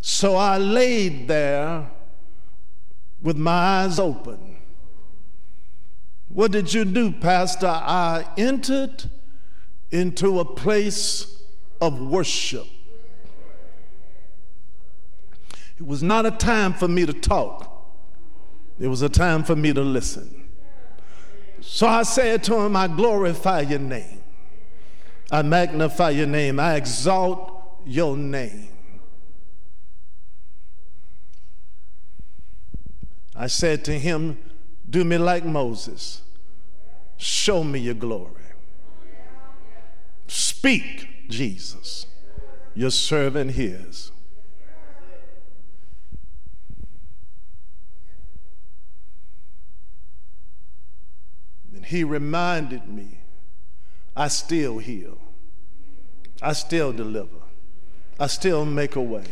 So 0.00 0.34
I 0.34 0.58
laid 0.58 1.28
there 1.28 1.90
with 3.20 3.36
my 3.36 3.52
eyes 3.52 3.98
open. 3.98 4.56
What 6.28 6.50
did 6.50 6.72
you 6.72 6.84
do, 6.84 7.12
Pastor? 7.12 7.66
I 7.66 8.26
entered 8.38 9.10
into 9.90 10.40
a 10.40 10.44
place 10.44 11.42
of 11.80 12.00
worship. 12.00 12.66
It 15.82 15.88
was 15.88 16.00
not 16.00 16.26
a 16.26 16.30
time 16.30 16.74
for 16.74 16.86
me 16.86 17.04
to 17.06 17.12
talk, 17.12 17.68
it 18.78 18.86
was 18.86 19.02
a 19.02 19.08
time 19.08 19.42
for 19.42 19.56
me 19.56 19.72
to 19.72 19.80
listen. 19.80 20.48
So 21.60 21.88
I 21.88 22.04
said 22.04 22.44
to 22.44 22.54
him, 22.60 22.76
I 22.76 22.86
glorify 22.86 23.62
your 23.62 23.80
name. 23.80 24.20
I 25.32 25.42
magnify 25.42 26.10
your 26.10 26.28
name. 26.28 26.60
I 26.60 26.76
exalt 26.76 27.80
your 27.84 28.16
name. 28.16 28.68
I 33.34 33.48
said 33.48 33.84
to 33.86 33.98
him, 33.98 34.38
Do 34.88 35.02
me 35.02 35.18
like 35.18 35.44
Moses. 35.44 36.22
Show 37.16 37.64
me 37.64 37.80
your 37.80 37.94
glory. 37.94 38.44
Speak, 40.28 41.28
Jesus. 41.28 42.06
Your 42.72 42.90
servant 42.90 43.52
hears. 43.52 44.11
He 51.92 52.02
reminded 52.02 52.88
me 52.88 53.18
I 54.16 54.28
still 54.28 54.78
heal, 54.78 55.18
I 56.40 56.54
still 56.54 56.90
deliver, 56.90 57.42
I 58.18 58.28
still 58.28 58.64
make 58.64 58.96
a 58.96 59.00
way. 59.00 59.24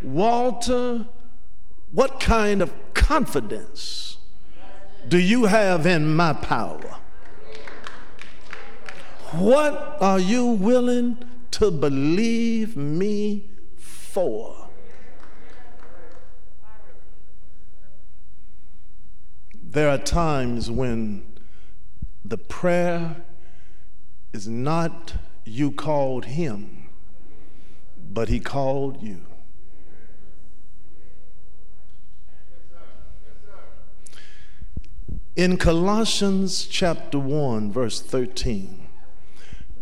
Walter, 0.00 1.06
what 1.90 2.20
kind 2.20 2.62
of 2.62 2.72
confidence 2.94 4.18
do 5.08 5.18
you 5.18 5.46
have 5.46 5.86
in 5.86 6.14
my 6.14 6.32
power? 6.34 6.98
What 9.32 9.96
are 10.00 10.20
you 10.20 10.46
willing 10.46 11.18
to 11.52 11.72
believe 11.72 12.76
me 12.76 13.50
for? 13.76 14.63
There 19.74 19.90
are 19.90 19.98
times 19.98 20.70
when 20.70 21.24
the 22.24 22.38
prayer 22.38 23.16
is 24.32 24.46
not 24.46 25.14
you 25.44 25.72
called 25.72 26.26
him, 26.26 26.86
but 28.12 28.28
he 28.28 28.38
called 28.38 29.02
you. 29.02 29.22
In 35.34 35.56
Colossians 35.56 36.66
chapter 36.66 37.18
1, 37.18 37.72
verse 37.72 38.00
13, 38.00 38.86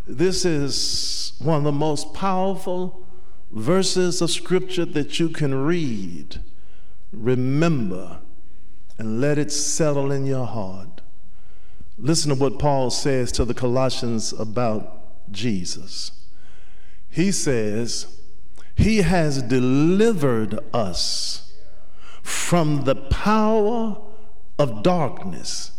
this 0.07 0.47
is 0.47 1.35
one 1.39 1.59
of 1.59 1.65
the 1.65 1.71
most 1.71 2.15
powerful 2.15 3.07
verses 3.51 4.23
of 4.23 4.31
scripture 4.31 4.87
that 4.87 5.21
you 5.21 5.29
can 5.29 5.55
read, 5.55 6.41
remember, 7.13 8.21
and 9.03 9.21
let 9.21 9.37
it 9.37 9.51
settle 9.51 10.13
in 10.13 10.25
your 10.27 10.47
heart. 10.47 11.01
Listen 11.99 12.29
to 12.29 12.37
what 12.37 12.61
Paul 12.61 12.89
says 12.89 13.33
to 13.33 13.45
the 13.45 13.53
Colossians 13.53 14.33
about 14.33 15.33
Jesus. 15.33 16.13
He 17.11 17.33
says, 17.33 18.21
He 18.77 18.99
has 18.99 19.43
delivered 19.43 20.61
us 20.73 21.53
from 22.23 22.85
the 22.85 22.95
power 22.95 24.01
of 24.57 24.85
darkness 24.85 25.73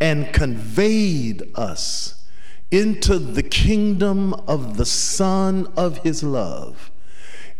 and 0.00 0.32
conveyed 0.32 1.42
us 1.56 2.26
into 2.70 3.18
the 3.18 3.42
kingdom 3.42 4.32
of 4.48 4.78
the 4.78 4.86
Son 4.86 5.70
of 5.76 5.98
His 5.98 6.22
love, 6.22 6.90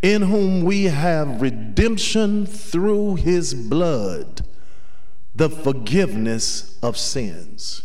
in 0.01 0.23
whom 0.23 0.63
we 0.63 0.85
have 0.85 1.39
redemption 1.39 2.47
through 2.47 3.17
His 3.17 3.53
blood 3.53 4.43
the 5.37 5.49
forgiveness 5.49 6.79
of 6.81 6.97
sins. 6.97 7.83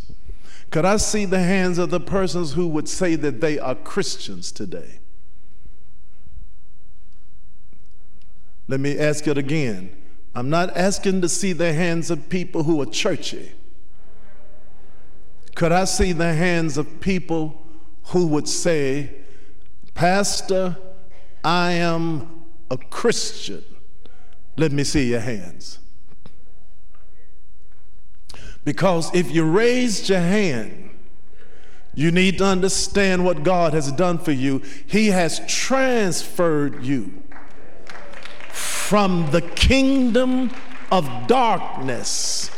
Could 0.71 0.87
I 0.87 0.97
see 0.97 1.27
the 1.27 1.43
hands 1.43 1.77
of 1.77 1.91
the 1.91 2.01
persons 2.01 2.55
who 2.55 2.67
would 2.69 2.89
say 2.89 3.15
that 3.15 3.43
they 3.43 3.59
are 3.59 3.75
Christians 3.75 4.51
today? 4.51 5.01
Let 8.69 8.81
me 8.81 8.99
ask 8.99 9.27
it 9.29 9.37
again. 9.37 9.95
I'm 10.35 10.49
not 10.49 10.75
asking 10.75 11.21
to 11.21 11.29
see 11.29 11.53
the 11.53 11.75
hands 11.75 12.11
of 12.11 12.31
people 12.31 12.63
who 12.63 12.81
are 12.81 12.87
churchy. 12.87 13.53
Could 15.55 15.73
I 15.73 15.85
see 15.85 16.13
the 16.13 16.33
hands 16.33 16.79
of 16.79 17.01
people 17.03 17.63
who 18.05 18.29
would 18.29 18.49
say, 18.49 19.11
Pastor, 19.93 20.79
I 21.45 21.73
am 21.73 22.47
a 22.71 22.79
Christian? 22.79 23.63
Let 24.57 24.73
me 24.73 24.85
see 24.85 25.11
your 25.11 25.21
hands. 25.21 25.81
Because 28.65 29.15
if 29.15 29.31
you 29.31 29.45
raised 29.45 30.09
your 30.09 30.21
hand, 30.21 30.91
you 31.95 32.11
need 32.11 32.39
to 32.39 32.45
understand 32.45 33.25
what 33.25 33.43
God 33.43 33.75
has 33.75 33.93
done 33.93 34.19
for 34.19 34.33
you. 34.33 34.63
He 34.87 35.09
has 35.09 35.41
transferred 35.47 36.85
you 36.85 37.23
from 38.51 39.31
the 39.31 39.43
kingdom 39.43 40.51
of 40.91 41.09
darkness 41.27 42.51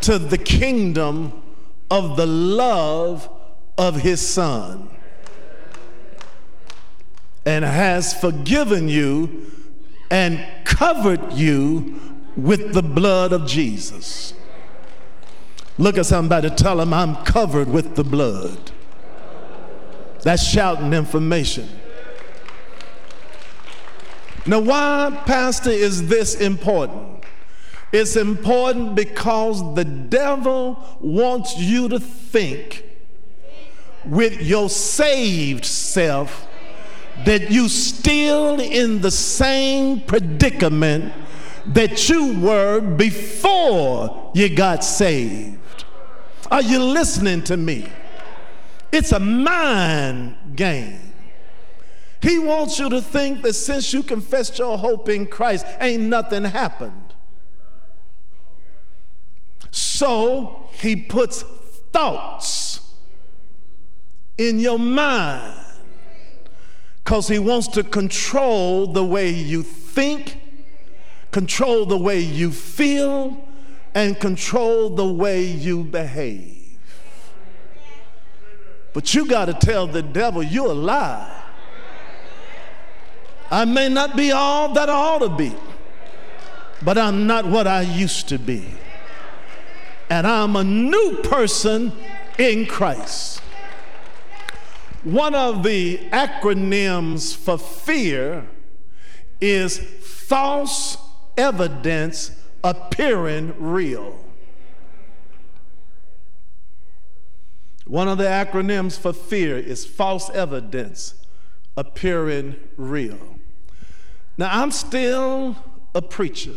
to 0.00 0.18
the 0.18 0.38
kingdom 0.38 1.42
of 1.90 2.16
the 2.16 2.26
love 2.26 3.28
of 3.76 3.96
his 3.96 4.26
son 4.26 4.88
and 7.44 7.64
has 7.64 8.14
forgiven 8.14 8.88
you 8.88 9.50
and 10.10 10.44
covered 10.64 11.32
you 11.32 12.20
with 12.36 12.72
the 12.72 12.82
blood 12.82 13.32
of 13.32 13.46
Jesus. 13.46 14.34
Look 15.80 15.96
at 15.96 16.04
somebody, 16.04 16.50
tell 16.50 16.76
them 16.76 16.92
I'm 16.92 17.16
covered 17.24 17.66
with 17.66 17.96
the 17.96 18.04
blood. 18.04 18.70
That's 20.22 20.46
shouting 20.46 20.92
information. 20.92 21.70
Now, 24.44 24.60
why, 24.60 25.22
Pastor, 25.24 25.70
is 25.70 26.06
this 26.06 26.34
important? 26.34 27.24
It's 27.92 28.16
important 28.16 28.94
because 28.94 29.74
the 29.74 29.86
devil 29.86 30.84
wants 31.00 31.56
you 31.56 31.88
to 31.88 31.98
think 31.98 32.84
with 34.04 34.42
your 34.42 34.68
saved 34.68 35.64
self 35.64 36.46
that 37.24 37.50
you're 37.50 37.70
still 37.70 38.60
in 38.60 39.00
the 39.00 39.10
same 39.10 40.00
predicament 40.02 41.14
that 41.64 42.10
you 42.10 42.38
were 42.38 42.80
before 42.82 44.30
you 44.34 44.54
got 44.54 44.84
saved. 44.84 45.56
Are 46.50 46.62
you 46.62 46.82
listening 46.82 47.42
to 47.44 47.56
me? 47.56 47.88
It's 48.92 49.12
a 49.12 49.20
mind 49.20 50.36
game. 50.56 50.98
He 52.20 52.38
wants 52.38 52.78
you 52.78 52.90
to 52.90 53.00
think 53.00 53.42
that 53.42 53.54
since 53.54 53.92
you 53.92 54.02
confessed 54.02 54.58
your 54.58 54.76
hope 54.76 55.08
in 55.08 55.26
Christ, 55.26 55.64
ain't 55.80 56.02
nothing 56.02 56.44
happened. 56.44 57.14
So 59.70 60.68
he 60.72 60.96
puts 60.96 61.42
thoughts 61.92 62.80
in 64.36 64.58
your 64.58 64.78
mind 64.78 65.66
because 67.04 67.28
he 67.28 67.38
wants 67.38 67.68
to 67.68 67.82
control 67.82 68.86
the 68.88 69.04
way 69.04 69.30
you 69.30 69.62
think, 69.62 70.40
control 71.30 71.86
the 71.86 71.96
way 71.96 72.20
you 72.20 72.50
feel, 72.50 73.42
and 73.94 74.18
control 74.18 74.90
the 74.90 75.06
way 75.06 75.44
you 75.44 75.84
behave. 75.84 76.78
But 78.92 79.14
you 79.14 79.26
got 79.26 79.46
to 79.46 79.54
tell 79.54 79.86
the 79.86 80.02
devil 80.02 80.42
you're 80.42 80.70
a 80.70 80.74
lie. 80.74 81.36
I 83.50 83.64
may 83.64 83.88
not 83.88 84.16
be 84.16 84.30
all 84.30 84.72
that 84.74 84.88
I 84.88 84.92
ought 84.92 85.20
to 85.20 85.28
be, 85.28 85.54
but 86.82 86.96
I'm 86.96 87.26
not 87.26 87.46
what 87.46 87.66
I 87.66 87.82
used 87.82 88.28
to 88.28 88.38
be. 88.38 88.64
And 90.08 90.26
I'm 90.26 90.56
a 90.56 90.64
new 90.64 91.18
person 91.22 91.92
in 92.38 92.66
Christ. 92.66 93.40
One 95.02 95.34
of 95.34 95.62
the 95.62 95.98
acronyms 96.12 97.34
for 97.34 97.58
fear 97.58 98.46
is 99.40 99.78
false 99.78 100.98
evidence 101.36 102.32
appearing 102.62 103.54
real. 103.58 104.24
One 107.86 108.08
of 108.08 108.18
the 108.18 108.24
acronyms 108.24 108.98
for 108.98 109.12
fear 109.12 109.58
is 109.58 109.84
false 109.84 110.30
evidence 110.30 111.14
appearing 111.76 112.56
real. 112.76 113.18
Now, 114.38 114.62
I'm 114.62 114.70
still 114.70 115.56
a 115.94 116.02
preacher 116.02 116.54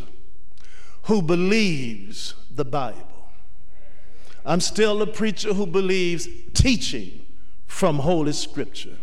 who 1.03 1.21
believes 1.21 2.35
the 2.51 2.65
Bible. 2.65 3.31
I'm 4.45 4.59
still 4.59 5.01
a 5.01 5.07
preacher 5.07 5.53
who 5.53 5.65
believes 5.65 6.27
teaching 6.53 7.25
from 7.65 7.99
Holy 7.99 8.33
Scripture. 8.33 8.97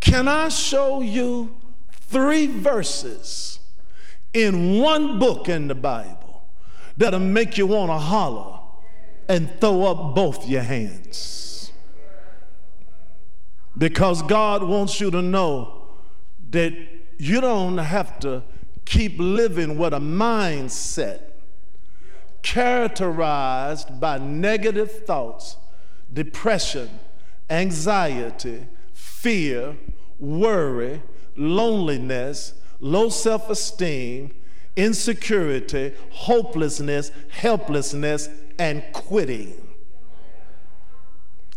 Can 0.00 0.28
I 0.28 0.48
show 0.48 1.00
you 1.00 1.56
three 1.92 2.46
verses 2.46 3.58
in 4.34 4.80
one 4.80 5.18
book 5.18 5.48
in 5.48 5.68
the 5.68 5.74
Bible 5.74 6.42
that'll 6.96 7.20
make 7.20 7.56
you 7.56 7.66
want 7.66 7.90
to 7.90 7.98
holler 7.98 8.60
and 9.28 9.50
throw 9.60 9.84
up 9.84 10.14
both 10.14 10.46
your 10.46 10.62
hands? 10.62 11.72
Because 13.76 14.22
God 14.22 14.62
wants 14.62 15.00
you 15.00 15.10
to 15.10 15.22
know 15.22 15.86
that 16.50 16.72
you 17.18 17.40
don't 17.40 17.78
have 17.78 18.20
to 18.20 18.42
keep 18.84 19.14
living 19.18 19.78
with 19.78 19.94
a 19.94 19.98
mindset 19.98 21.20
characterized 22.42 23.98
by 23.98 24.18
negative 24.18 25.04
thoughts, 25.06 25.56
depression, 26.12 26.88
anxiety, 27.50 28.66
fear, 28.92 29.76
worry, 30.18 31.02
loneliness, 31.36 32.54
low 32.80 33.08
self 33.08 33.50
esteem, 33.50 34.32
insecurity, 34.76 35.92
hopelessness, 36.10 37.10
helplessness, 37.30 38.28
and 38.58 38.82
quitting. 38.92 39.60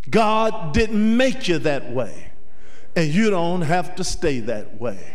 God 0.09 0.73
didn't 0.73 1.17
make 1.17 1.47
you 1.47 1.57
that 1.59 1.91
way, 1.91 2.31
and 2.95 3.09
you 3.09 3.29
don't 3.29 3.61
have 3.61 3.95
to 3.95 4.03
stay 4.03 4.39
that 4.41 4.79
way. 4.79 5.13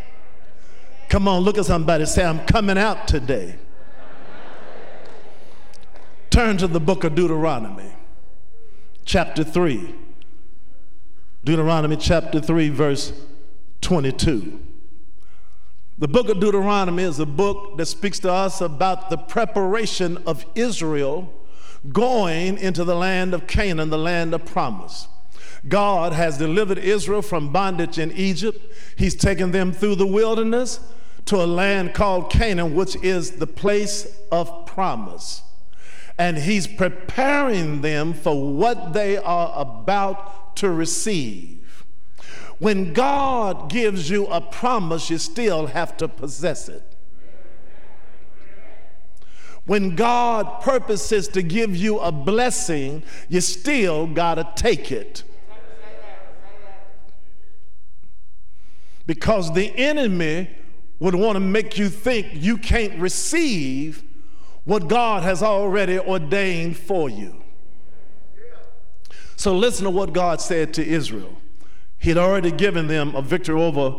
Come 1.09 1.29
on, 1.29 1.43
look 1.43 1.59
at 1.59 1.67
somebody 1.67 2.07
say, 2.07 2.25
I'm 2.25 2.45
coming 2.47 2.79
out 2.79 3.07
today. 3.07 3.57
Turn 6.31 6.57
to 6.59 6.67
the 6.67 6.81
book 6.81 7.05
of 7.05 7.15
Deuteronomy, 7.15 7.93
chapter 9.05 9.45
3. 9.45 9.95
Deuteronomy 11.45 11.97
chapter 11.97 12.41
3, 12.41 12.69
verse 12.71 13.13
22. 13.83 14.61
The 16.03 16.09
book 16.09 16.29
of 16.29 16.41
Deuteronomy 16.41 17.05
is 17.05 17.21
a 17.21 17.27
book 17.27 17.77
that 17.77 17.87
speaks 17.87 18.19
to 18.19 18.33
us 18.33 18.61
about 18.61 19.09
the 19.09 19.17
preparation 19.17 20.17
of 20.27 20.45
Israel 20.57 21.33
going 21.93 22.59
into 22.59 22.83
the 22.83 22.97
land 22.97 23.35
of 23.35 23.47
Canaan, 23.47 23.89
the 23.89 23.97
land 23.97 24.35
of 24.35 24.45
promise. 24.45 25.07
God 25.69 26.13
has 26.13 26.39
delivered 26.39 26.79
Israel 26.79 27.23
from 27.23 27.53
bondage 27.53 28.01
in 28.01 28.11
Egypt. 28.11 28.59
He's 28.97 29.15
taken 29.15 29.53
them 29.53 29.71
through 29.71 29.95
the 29.95 30.05
wilderness 30.05 30.81
to 31.27 31.37
a 31.37 31.47
land 31.47 31.95
called 31.95 32.33
Canaan, 32.33 32.75
which 32.75 32.97
is 32.97 33.37
the 33.37 33.47
place 33.47 34.09
of 34.33 34.67
promise 34.67 35.43
and 36.19 36.37
he's 36.37 36.67
preparing 36.67 37.81
them 37.81 38.13
for 38.13 38.53
what 38.53 38.93
they 38.93 39.17
are 39.17 39.53
about 39.57 40.57
to 40.57 40.71
receive. 40.71 41.62
When 42.63 42.93
God 42.93 43.71
gives 43.71 44.09
you 44.09 44.29
a 44.29 44.41
promise, 44.41 45.11
you 45.11 45.19
still 45.19 45.67
have 45.67 45.97
to 45.97 46.07
possess 46.07 46.69
it. 46.69 46.97
When 49.67 49.97
God 49.97 50.63
purposes 50.63 51.27
to 51.31 51.43
give 51.43 51.75
you 51.75 51.99
a 51.99 52.13
blessing, 52.13 53.03
you 53.29 53.41
still 53.41 54.07
got 54.07 54.37
to 54.37 54.49
take 54.55 54.93
it. 54.93 55.25
Because 59.07 59.53
the 59.55 59.77
enemy 59.77 60.49
would 61.01 61.17
want 61.17 61.35
to 61.35 61.41
make 61.41 61.77
you 61.77 61.89
think 61.89 62.29
you 62.31 62.57
can't 62.57 62.97
receive 63.01 64.05
what 64.63 64.87
God 64.87 65.25
has 65.25 65.43
already 65.43 65.99
ordained 65.99 66.77
for 66.77 67.11
you. 67.11 67.43
So 69.35 69.53
listen 69.53 69.83
to 69.83 69.91
what 69.91 70.13
God 70.13 70.41
said 70.41 70.73
to 70.75 70.87
Israel. 70.87 71.42
He'd 72.03 72.19
already 72.19 72.51
given 72.51 72.89
them 72.89 73.15
a 73.15 73.23
victory 73.23 73.61
over 73.61 73.95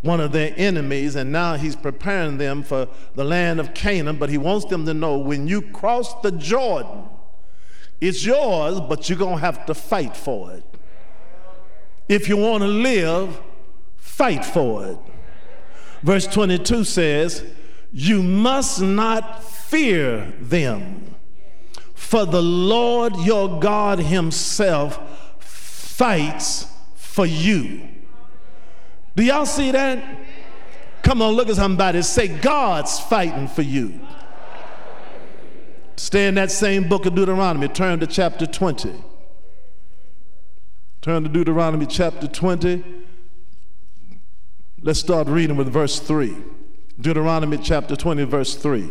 one 0.00 0.20
of 0.20 0.32
their 0.32 0.54
enemies, 0.56 1.16
and 1.16 1.30
now 1.30 1.56
he's 1.56 1.76
preparing 1.76 2.38
them 2.38 2.62
for 2.62 2.88
the 3.14 3.24
land 3.24 3.60
of 3.60 3.74
Canaan. 3.74 4.16
But 4.16 4.30
he 4.30 4.38
wants 4.38 4.64
them 4.64 4.86
to 4.86 4.94
know 4.94 5.18
when 5.18 5.46
you 5.46 5.60
cross 5.60 6.18
the 6.22 6.32
Jordan, 6.32 7.04
it's 8.00 8.24
yours, 8.24 8.80
but 8.80 9.10
you're 9.10 9.18
going 9.18 9.36
to 9.36 9.42
have 9.42 9.66
to 9.66 9.74
fight 9.74 10.16
for 10.16 10.52
it. 10.52 10.64
If 12.08 12.26
you 12.26 12.38
want 12.38 12.62
to 12.62 12.68
live, 12.68 13.38
fight 13.98 14.46
for 14.46 14.86
it. 14.86 14.98
Verse 16.02 16.26
22 16.26 16.84
says, 16.84 17.44
You 17.92 18.22
must 18.22 18.80
not 18.80 19.44
fear 19.44 20.32
them. 20.40 21.16
For 21.92 22.24
the 22.24 22.42
Lord 22.42 23.14
your 23.16 23.60
God 23.60 23.98
Himself 23.98 24.98
fights 25.38 26.71
for 27.12 27.26
you. 27.26 27.86
Do 29.14 29.22
y'all 29.22 29.44
see 29.44 29.70
that? 29.70 30.02
Come 31.02 31.20
on, 31.20 31.34
look 31.34 31.50
at 31.50 31.56
somebody. 31.56 32.00
Say, 32.00 32.26
God's 32.26 32.98
fighting 32.98 33.48
for 33.48 33.60
you. 33.60 34.00
Stay 35.96 36.26
in 36.26 36.36
that 36.36 36.50
same 36.50 36.88
book 36.88 37.04
of 37.04 37.14
Deuteronomy. 37.14 37.68
Turn 37.68 38.00
to 38.00 38.06
chapter 38.06 38.46
20. 38.46 38.94
Turn 41.02 41.22
to 41.24 41.28
Deuteronomy 41.28 41.84
chapter 41.84 42.26
20. 42.26 42.82
Let's 44.80 45.00
start 45.00 45.28
reading 45.28 45.56
with 45.56 45.68
verse 45.68 46.00
3. 46.00 46.34
Deuteronomy 46.98 47.58
chapter 47.58 47.94
20, 47.94 48.24
verse 48.24 48.54
3. 48.54 48.90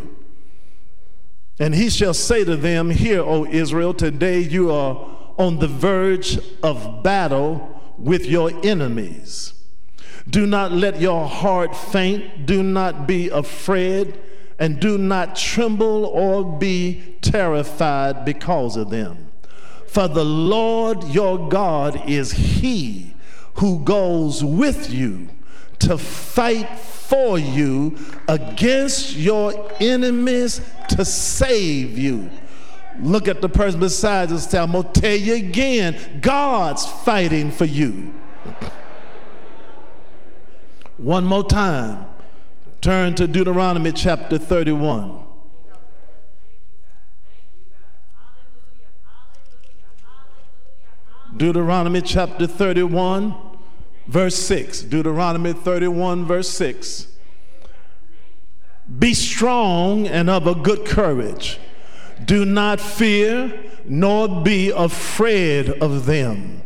And 1.58 1.74
he 1.74 1.90
shall 1.90 2.14
say 2.14 2.44
to 2.44 2.54
them, 2.54 2.90
Hear, 2.90 3.20
O 3.22 3.46
Israel, 3.46 3.92
today 3.92 4.38
you 4.38 4.70
are 4.70 5.08
on 5.38 5.58
the 5.58 5.66
verge 5.66 6.38
of 6.62 7.02
battle 7.02 7.71
with 8.02 8.26
your 8.26 8.50
enemies. 8.64 9.54
Do 10.28 10.46
not 10.46 10.72
let 10.72 11.00
your 11.00 11.26
heart 11.26 11.74
faint, 11.74 12.46
do 12.46 12.62
not 12.62 13.06
be 13.06 13.28
afraid, 13.28 14.18
and 14.58 14.78
do 14.78 14.98
not 14.98 15.34
tremble 15.34 16.06
or 16.06 16.58
be 16.58 17.16
terrified 17.20 18.24
because 18.24 18.76
of 18.76 18.90
them. 18.90 19.30
For 19.86 20.08
the 20.08 20.24
Lord 20.24 21.04
your 21.04 21.48
God 21.48 22.08
is 22.08 22.32
he 22.32 23.14
who 23.54 23.80
goes 23.84 24.42
with 24.44 24.90
you 24.90 25.28
to 25.80 25.98
fight 25.98 26.78
for 26.78 27.38
you 27.38 27.98
against 28.28 29.16
your 29.16 29.70
enemies 29.80 30.60
to 30.88 31.04
save 31.04 31.98
you. 31.98 32.30
Look 33.00 33.28
at 33.28 33.40
the 33.40 33.48
person 33.48 33.80
beside 33.80 34.28
you 34.28 34.36
and 34.36 34.44
say, 34.44 34.58
I'm 34.58 34.72
going 34.72 34.92
to 34.92 35.00
tell 35.00 35.16
you 35.16 35.34
again, 35.34 36.20
God's 36.20 36.86
fighting 36.86 37.50
for 37.50 37.64
you. 37.64 38.14
One 40.96 41.24
more 41.24 41.44
time. 41.44 42.06
Turn 42.80 43.14
to 43.14 43.26
Deuteronomy 43.26 43.92
chapter 43.92 44.38
31. 44.38 45.20
Deuteronomy 51.36 52.02
chapter 52.02 52.46
31 52.46 53.34
verse 54.06 54.36
6. 54.36 54.82
Deuteronomy 54.82 55.52
31, 55.52 56.26
verse 56.26 56.48
6. 56.50 57.08
Be 58.98 59.14
strong 59.14 60.06
and 60.06 60.28
of 60.28 60.46
a 60.46 60.54
good 60.54 60.84
courage. 60.84 61.58
Do 62.24 62.44
not 62.44 62.80
fear, 62.80 63.52
nor 63.84 64.42
be 64.42 64.70
afraid 64.70 65.70
of 65.82 66.06
them. 66.06 66.62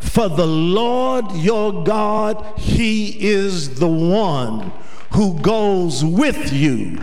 For 0.00 0.28
the 0.28 0.46
Lord 0.46 1.32
your 1.32 1.84
God, 1.84 2.58
He 2.58 3.28
is 3.28 3.78
the 3.78 3.88
one 3.88 4.72
who 5.12 5.38
goes 5.40 6.04
with 6.04 6.52
you. 6.52 7.00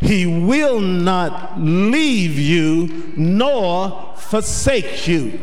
He 0.00 0.26
will 0.26 0.80
not 0.80 1.60
leave 1.60 2.38
you 2.38 3.12
nor 3.16 4.14
forsake 4.16 5.06
you. 5.06 5.40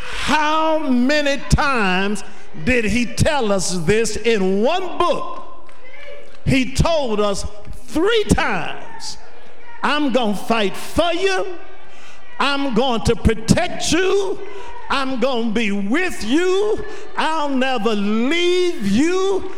How 0.00 0.78
many 0.78 1.42
times 1.50 2.24
did 2.62 2.84
he 2.84 3.04
tell 3.06 3.50
us 3.50 3.78
this 3.78 4.16
in 4.16 4.62
one 4.62 4.98
book. 4.98 5.70
He 6.46 6.74
told 6.74 7.20
us 7.20 7.44
three 7.72 8.24
times 8.24 8.83
I'm 9.84 10.12
going 10.12 10.34
to 10.34 10.40
fight 10.40 10.74
for 10.74 11.12
you, 11.12 11.58
I'm 12.40 12.74
going 12.74 13.02
to 13.02 13.14
protect 13.14 13.92
you, 13.92 14.40
I'm 14.88 15.20
going 15.20 15.48
to 15.48 15.54
be 15.54 15.70
with 15.72 16.24
you, 16.24 16.82
I'll 17.18 17.50
never 17.50 17.94
leave 17.94 18.86
you. 18.86 19.52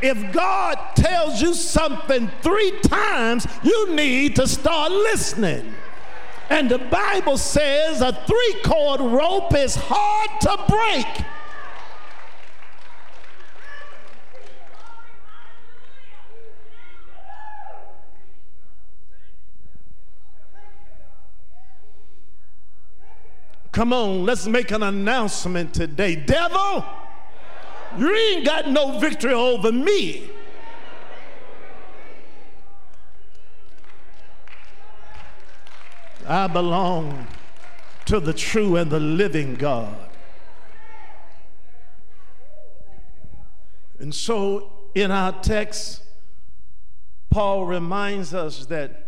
If 0.00 0.32
God 0.32 0.78
tells 0.94 1.42
you 1.42 1.52
something 1.52 2.30
three 2.40 2.80
times, 2.80 3.46
you 3.62 3.94
need 3.94 4.36
to 4.36 4.48
start 4.48 4.90
listening. 4.90 5.74
And 6.48 6.70
the 6.70 6.78
Bible 6.78 7.36
says 7.36 8.00
a 8.00 8.12
three 8.12 8.56
cord 8.64 9.02
rope 9.02 9.54
is 9.54 9.76
hard 9.78 10.40
to 10.40 10.64
break. 10.66 11.26
Come 23.78 23.92
on, 23.92 24.24
let's 24.24 24.48
make 24.48 24.72
an 24.72 24.82
announcement 24.82 25.72
today. 25.72 26.16
Devil, 26.16 26.84
you 27.96 28.12
ain't 28.12 28.44
got 28.44 28.68
no 28.68 28.98
victory 28.98 29.32
over 29.32 29.70
me. 29.70 30.32
I 36.26 36.48
belong 36.48 37.28
to 38.06 38.18
the 38.18 38.32
true 38.32 38.74
and 38.74 38.90
the 38.90 38.98
living 38.98 39.54
God. 39.54 39.94
And 44.00 44.12
so 44.12 44.72
in 44.96 45.12
our 45.12 45.40
text, 45.40 46.02
Paul 47.30 47.64
reminds 47.64 48.34
us 48.34 48.66
that 48.66 49.06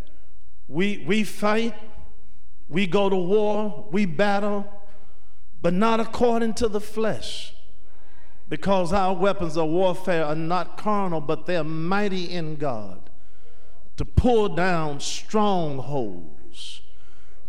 we, 0.68 1.02
we 1.08 1.24
fight, 1.24 1.74
we 2.70 2.86
go 2.86 3.10
to 3.10 3.16
war, 3.16 3.86
we 3.90 4.06
battle, 4.06 4.66
but 5.60 5.74
not 5.74 6.00
according 6.00 6.54
to 6.54 6.68
the 6.68 6.80
flesh. 6.80 7.52
Because 8.48 8.92
our 8.92 9.14
weapons 9.14 9.56
of 9.56 9.68
warfare 9.68 10.24
are 10.24 10.34
not 10.34 10.78
carnal, 10.78 11.20
but 11.20 11.46
they're 11.46 11.62
mighty 11.62 12.30
in 12.30 12.56
God 12.56 13.10
to 13.96 14.04
pull 14.04 14.48
down 14.48 14.98
strongholds 15.00 16.80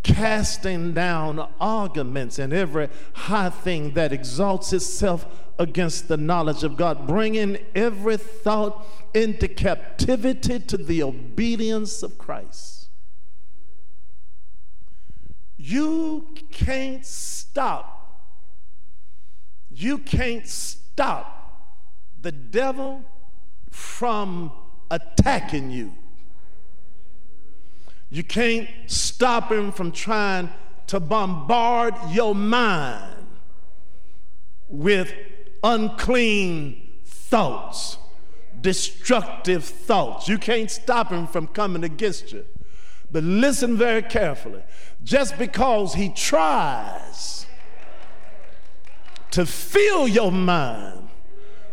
casting 0.03 0.93
down 0.93 1.47
arguments 1.59 2.39
and 2.39 2.53
every 2.53 2.89
high 3.13 3.49
thing 3.49 3.93
that 3.93 4.11
exalts 4.11 4.73
itself 4.73 5.25
against 5.59 6.07
the 6.07 6.17
knowledge 6.17 6.63
of 6.63 6.75
God, 6.75 7.07
bringing 7.07 7.57
every 7.75 8.17
thought 8.17 8.85
into 9.13 9.47
captivity 9.47 10.59
to 10.59 10.77
the 10.77 11.03
obedience 11.03 12.01
of 12.01 12.17
Christ. 12.17 12.89
You 15.63 16.25
can't 16.49 17.05
stop, 17.05 18.25
you 19.69 19.99
can't 19.99 20.47
stop 20.47 21.77
the 22.19 22.31
devil 22.31 23.03
from 23.69 24.51
attacking 24.89 25.69
you. 25.69 25.93
You 28.09 28.23
can't 28.23 28.69
stop 28.87 29.51
him 29.51 29.71
from 29.71 29.91
trying 29.91 30.49
to 30.87 30.99
bombard 30.99 31.93
your 32.09 32.33
mind 32.33 33.27
with 34.67 35.13
unclean 35.63 36.89
thoughts, 37.05 37.99
destructive 38.59 39.63
thoughts. 39.63 40.27
You 40.27 40.39
can't 40.39 40.71
stop 40.71 41.11
him 41.11 41.27
from 41.27 41.45
coming 41.45 41.83
against 41.83 42.31
you. 42.31 42.45
But 43.11 43.23
listen 43.23 43.77
very 43.77 44.01
carefully. 44.01 44.63
Just 45.03 45.37
because 45.37 45.95
he 45.95 46.09
tries 46.09 47.45
to 49.31 49.45
fill 49.45 50.07
your 50.07 50.31
mind 50.31 51.09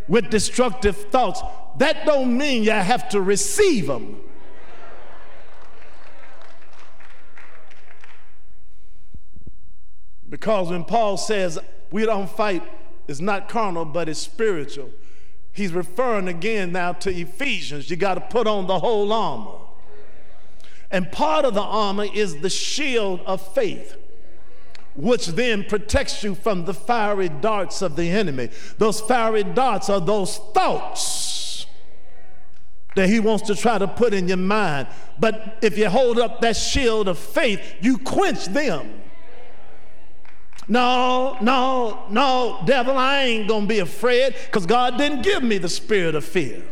with 0.08 0.30
destructive 0.30 0.96
thoughts, 1.10 1.42
that 1.78 2.06
don't 2.06 2.36
mean 2.36 2.64
you 2.64 2.70
have 2.70 3.08
to 3.10 3.20
receive 3.20 3.86
them. 3.86 4.20
Because 10.28 10.70
when 10.70 10.84
Paul 10.84 11.16
says 11.16 11.58
we 11.90 12.04
don't 12.04 12.28
fight, 12.28 12.62
it's 13.06 13.20
not 13.20 13.48
carnal, 13.48 13.84
but 13.84 14.08
it's 14.08 14.18
spiritual. 14.18 14.90
He's 15.52 15.72
referring 15.72 16.28
again 16.28 16.72
now 16.72 16.92
to 16.94 17.10
Ephesians. 17.10 17.90
You 17.90 17.96
got 17.96 18.14
to 18.14 18.20
put 18.20 18.46
on 18.46 18.66
the 18.66 18.78
whole 18.78 19.12
armor. 19.12 19.67
And 20.90 21.10
part 21.12 21.44
of 21.44 21.54
the 21.54 21.62
armor 21.62 22.06
is 22.12 22.38
the 22.38 22.50
shield 22.50 23.20
of 23.26 23.46
faith, 23.54 23.96
which 24.94 25.26
then 25.26 25.64
protects 25.64 26.22
you 26.24 26.34
from 26.34 26.64
the 26.64 26.74
fiery 26.74 27.28
darts 27.28 27.82
of 27.82 27.96
the 27.96 28.10
enemy. 28.10 28.50
Those 28.78 29.00
fiery 29.00 29.44
darts 29.44 29.90
are 29.90 30.00
those 30.00 30.38
thoughts 30.54 31.66
that 32.94 33.08
he 33.08 33.20
wants 33.20 33.46
to 33.46 33.54
try 33.54 33.78
to 33.78 33.86
put 33.86 34.12
in 34.12 34.28
your 34.28 34.38
mind. 34.38 34.88
But 35.20 35.58
if 35.62 35.78
you 35.78 35.88
hold 35.88 36.18
up 36.18 36.40
that 36.40 36.56
shield 36.56 37.06
of 37.06 37.18
faith, 37.18 37.76
you 37.80 37.98
quench 37.98 38.46
them. 38.46 39.02
No, 40.66 41.38
no, 41.40 42.06
no, 42.10 42.60
devil, 42.66 42.96
I 42.96 43.22
ain't 43.22 43.48
gonna 43.48 43.66
be 43.66 43.78
afraid 43.78 44.34
because 44.46 44.66
God 44.66 44.98
didn't 44.98 45.22
give 45.22 45.42
me 45.42 45.56
the 45.58 45.68
spirit 45.68 46.14
of 46.14 46.24
fear, 46.24 46.62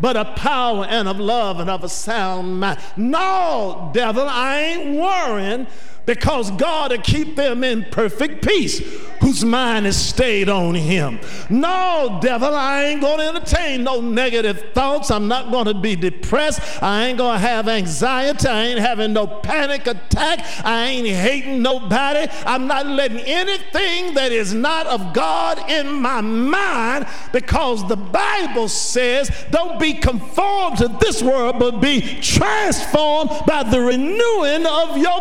but 0.00 0.16
a 0.16 0.24
power 0.36 0.84
and 0.84 1.08
of 1.08 1.18
love 1.20 1.60
and 1.60 1.70
of 1.70 1.84
a 1.84 1.88
sound 1.88 2.60
mind. 2.60 2.80
No, 2.96 3.90
devil, 3.92 4.26
I 4.28 4.60
ain't 4.60 4.98
worrying 4.98 5.66
because 6.06 6.50
God 6.52 6.90
will 6.90 6.98
keep 6.98 7.36
them 7.36 7.64
in 7.64 7.84
perfect 7.90 8.46
peace 8.46 8.80
whose 9.24 9.42
mind 9.42 9.86
is 9.86 9.96
stayed 9.96 10.50
on 10.50 10.74
him. 10.74 11.18
No, 11.48 12.18
devil, 12.20 12.54
I 12.54 12.84
ain't 12.84 13.00
going 13.00 13.18
to 13.18 13.28
entertain 13.28 13.82
no 13.82 14.02
negative 14.02 14.72
thoughts. 14.74 15.10
I'm 15.10 15.28
not 15.28 15.50
going 15.50 15.64
to 15.64 15.74
be 15.74 15.96
depressed. 15.96 16.82
I 16.82 17.06
ain't 17.06 17.16
going 17.16 17.40
to 17.40 17.46
have 17.46 17.66
anxiety. 17.66 18.46
I 18.46 18.64
ain't 18.66 18.80
having 18.80 19.14
no 19.14 19.26
panic 19.26 19.86
attack. 19.86 20.40
I 20.62 20.88
ain't 20.88 21.08
hating 21.08 21.62
nobody. 21.62 22.30
I'm 22.44 22.66
not 22.66 22.86
letting 22.86 23.20
anything 23.20 24.12
that 24.14 24.30
is 24.30 24.52
not 24.52 24.86
of 24.86 25.14
God 25.14 25.70
in 25.70 25.90
my 25.90 26.20
mind 26.20 27.06
because 27.32 27.86
the 27.88 27.96
Bible 27.96 28.68
says 28.68 29.30
don't 29.50 29.80
be 29.80 29.94
conformed 29.94 30.78
to 30.78 30.88
this 31.00 31.22
world, 31.22 31.58
but 31.58 31.80
be 31.80 32.00
transformed 32.20 33.30
by 33.46 33.62
the 33.62 33.80
renewing 33.80 34.66
of 34.66 34.98
your 34.98 35.20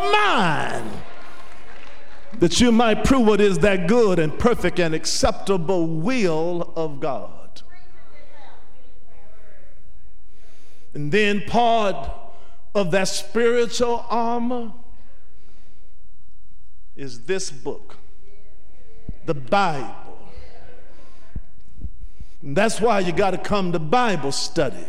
mind 0.73 0.91
that 2.39 2.59
you 2.59 2.71
might 2.71 3.03
prove 3.03 3.27
what 3.27 3.39
is 3.39 3.59
that 3.59 3.87
good 3.87 4.19
and 4.19 4.37
perfect 4.39 4.79
and 4.79 4.95
acceptable 4.95 5.87
will 5.87 6.73
of 6.75 6.99
God. 6.99 7.61
And 10.93 11.11
then 11.11 11.41
part 11.41 12.11
of 12.75 12.91
that 12.91 13.07
spiritual 13.07 14.05
armor 14.09 14.73
is 16.95 17.21
this 17.21 17.51
book, 17.51 17.97
the 19.25 19.33
Bible. 19.33 19.95
And 22.41 22.55
that's 22.55 22.81
why 22.81 22.99
you 22.99 23.11
got 23.11 23.31
to 23.31 23.37
come 23.37 23.71
to 23.71 23.79
Bible 23.79 24.31
study. 24.31 24.85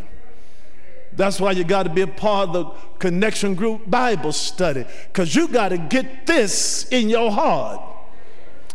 That's 1.17 1.41
why 1.41 1.53
you 1.53 1.65
got 1.65 1.85
to 1.85 1.91
be 1.91 2.01
a 2.01 2.07
part 2.07 2.51
of 2.51 2.53
the 2.53 2.65
connection 2.99 3.55
group 3.55 3.89
Bible 3.89 4.33
study 4.33 4.85
because 5.07 5.35
you 5.35 5.49
got 5.49 5.69
to 5.69 5.79
get 5.79 6.27
this 6.27 6.89
in 6.89 7.09
your 7.09 7.31
heart. 7.31 7.81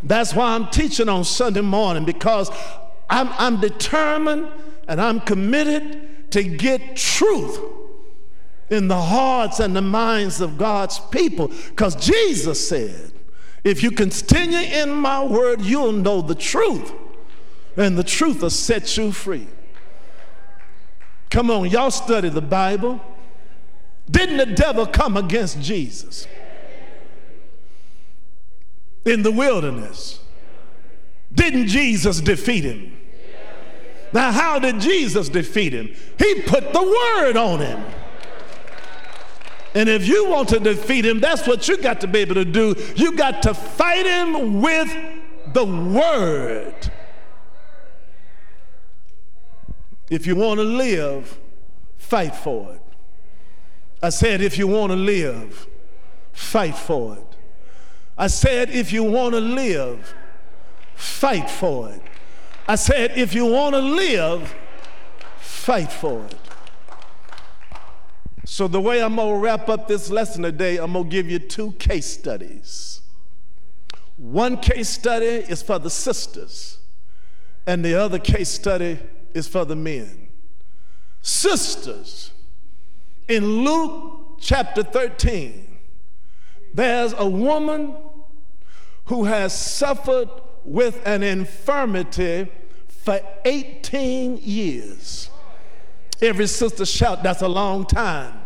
That's 0.04 0.34
why 0.34 0.56
I'm 0.56 0.70
teaching 0.70 1.10
on 1.10 1.26
Sunday 1.26 1.62
morning 1.62 2.06
because 2.06 2.50
I'm, 3.10 3.30
I'm 3.34 3.60
determined 3.60 4.48
and 4.88 5.02
I'm 5.02 5.20
committed 5.20 6.32
to 6.32 6.44
get 6.44 6.96
truth 6.96 7.60
in 8.70 8.88
the 8.88 9.02
hearts 9.02 9.60
and 9.60 9.76
the 9.76 9.82
minds 9.82 10.42
of 10.42 10.58
God's 10.58 11.00
people 11.12 11.50
because 11.70 11.96
Jesus 11.96 12.70
said, 12.70 13.12
if 13.64 13.84
you 13.84 13.92
continue 13.92 14.60
in 14.60 14.92
my 14.92 15.24
word, 15.24 15.62
you'll 15.62 15.92
know 15.92 16.22
the 16.22 16.36
truth, 16.36 16.94
and 17.76 17.98
the 17.98 18.04
truth 18.04 18.42
will 18.42 18.50
set 18.50 18.96
you 18.96 19.12
free. 19.12 19.48
Come 21.30 21.52
on, 21.52 21.70
y'all 21.70 21.92
study 21.92 22.30
the 22.30 22.42
Bible. 22.42 23.00
Didn't 24.10 24.38
the 24.38 24.48
devil 24.48 24.88
come 24.88 25.16
against 25.18 25.62
Jesus 25.62 26.28
in 29.06 29.22
the 29.22 29.32
wilderness? 29.32 30.20
Didn't 31.34 31.68
Jesus 31.68 32.22
defeat 32.22 32.64
him? 32.64 32.98
Now, 34.12 34.32
how 34.32 34.58
did 34.58 34.80
Jesus 34.80 35.30
defeat 35.30 35.74
him? 35.74 35.94
He 36.18 36.42
put 36.42 36.74
the 36.74 36.82
word 36.82 37.38
on 37.38 37.60
him. 37.60 37.84
And 39.76 39.88
if 39.88 40.08
you 40.08 40.28
want 40.28 40.50
to 40.50 40.60
defeat 40.60 41.06
him, 41.06 41.20
that's 41.20 41.46
what 41.46 41.68
you 41.68 41.78
got 41.78 42.02
to 42.02 42.08
be 42.08 42.20
able 42.20 42.34
to 42.36 42.46
do. 42.46 42.76
You 42.96 43.16
got 43.16 43.44
to 43.44 43.54
fight 43.54 44.08
him 44.08 44.62
with 44.62 44.92
the 45.54 45.64
word. 45.64 46.79
If 50.10 50.26
you 50.26 50.36
want 50.36 50.60
to 50.60 50.64
live, 50.64 51.40
fight 51.98 52.36
for 52.36 52.74
it. 52.74 52.82
I 54.02 54.10
said, 54.10 54.42
if 54.42 54.58
you 54.58 54.68
want 54.68 54.92
to 54.92 54.96
live, 54.96 55.68
fight 56.32 56.76
for 56.76 57.18
it. 57.18 57.26
I 58.18 58.28
said, 58.28 58.70
if 58.70 58.92
you 58.92 59.04
want 59.04 59.34
to 59.34 59.40
live, 59.42 60.14
fight 60.96 61.50
for 61.50 61.90
it. 61.90 62.02
I 62.68 62.76
said, 62.76 63.18
if 63.18 63.34
you 63.34 63.46
want 63.46 63.76
to 63.76 63.82
live, 63.82 64.56
fight 65.40 65.92
for 65.92 66.26
it. 66.26 66.36
So, 68.46 68.68
the 68.68 68.82
way 68.82 69.04
I'm 69.04 69.16
going 69.16 69.36
to 69.36 69.40
wrap 69.40 69.70
up 69.70 69.88
this 69.88 70.10
lesson 70.10 70.44
today, 70.44 70.78
I'm 70.78 70.94
going 70.94 71.06
to 71.06 71.10
give 71.10 71.30
you 71.30 71.40
two 71.40 71.74
case 71.74 72.08
studies. 72.08 73.02
One 74.18 74.58
case 74.58 74.90
study 74.90 75.26
is 75.26 75.62
for 75.62 75.78
the 75.78 75.90
sisters, 75.90 76.80
and 77.68 77.86
the 77.86 77.94
other 77.94 78.20
case 78.20 78.50
study 78.50 79.00
is 79.34 79.48
for 79.48 79.66
the 79.66 79.76
men. 79.76 80.28
Sisters, 81.22 82.32
in 83.28 83.64
Luke 83.64 84.38
chapter 84.40 84.84
13, 84.84 85.78
there's 86.74 87.14
a 87.18 87.28
woman 87.28 87.96
who 89.06 89.26
has 89.26 89.58
suffered 89.58 90.30
with 90.64 91.02
an 91.06 91.24
infirmity 91.24 92.48
for 92.88 93.20
18 93.46 94.38
years. 94.38 95.30
Every 96.22 96.48
sister 96.48 96.86
shout, 96.86 97.24
that's 97.24 97.42
a 97.42 97.48
long 97.48 97.86
time. 97.86 98.42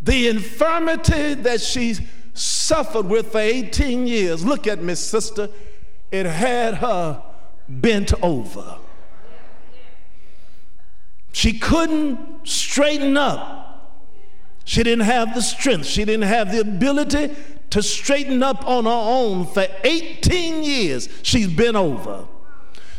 The 0.00 0.28
infirmity 0.28 1.34
that 1.34 1.60
she 1.60 1.96
suffered 2.34 3.06
with 3.06 3.32
for 3.32 3.38
18 3.38 4.06
years, 4.06 4.44
look 4.44 4.66
at 4.66 4.82
me, 4.82 4.94
sister, 4.94 5.48
it 6.10 6.26
had 6.26 6.74
her 6.74 7.22
bent 7.80 8.12
over. 8.22 8.78
She 11.32 11.58
couldn't 11.58 12.46
straighten 12.46 13.16
up. 13.16 14.08
She 14.64 14.82
didn't 14.82 15.06
have 15.06 15.34
the 15.34 15.42
strength. 15.42 15.86
She 15.86 16.04
didn't 16.04 16.28
have 16.28 16.52
the 16.52 16.60
ability 16.60 17.34
to 17.70 17.82
straighten 17.82 18.42
up 18.42 18.66
on 18.66 18.84
her 18.84 18.90
own 18.90 19.46
for 19.46 19.66
18 19.82 20.62
years. 20.62 21.08
She's 21.22 21.48
been 21.48 21.74
over. 21.74 22.26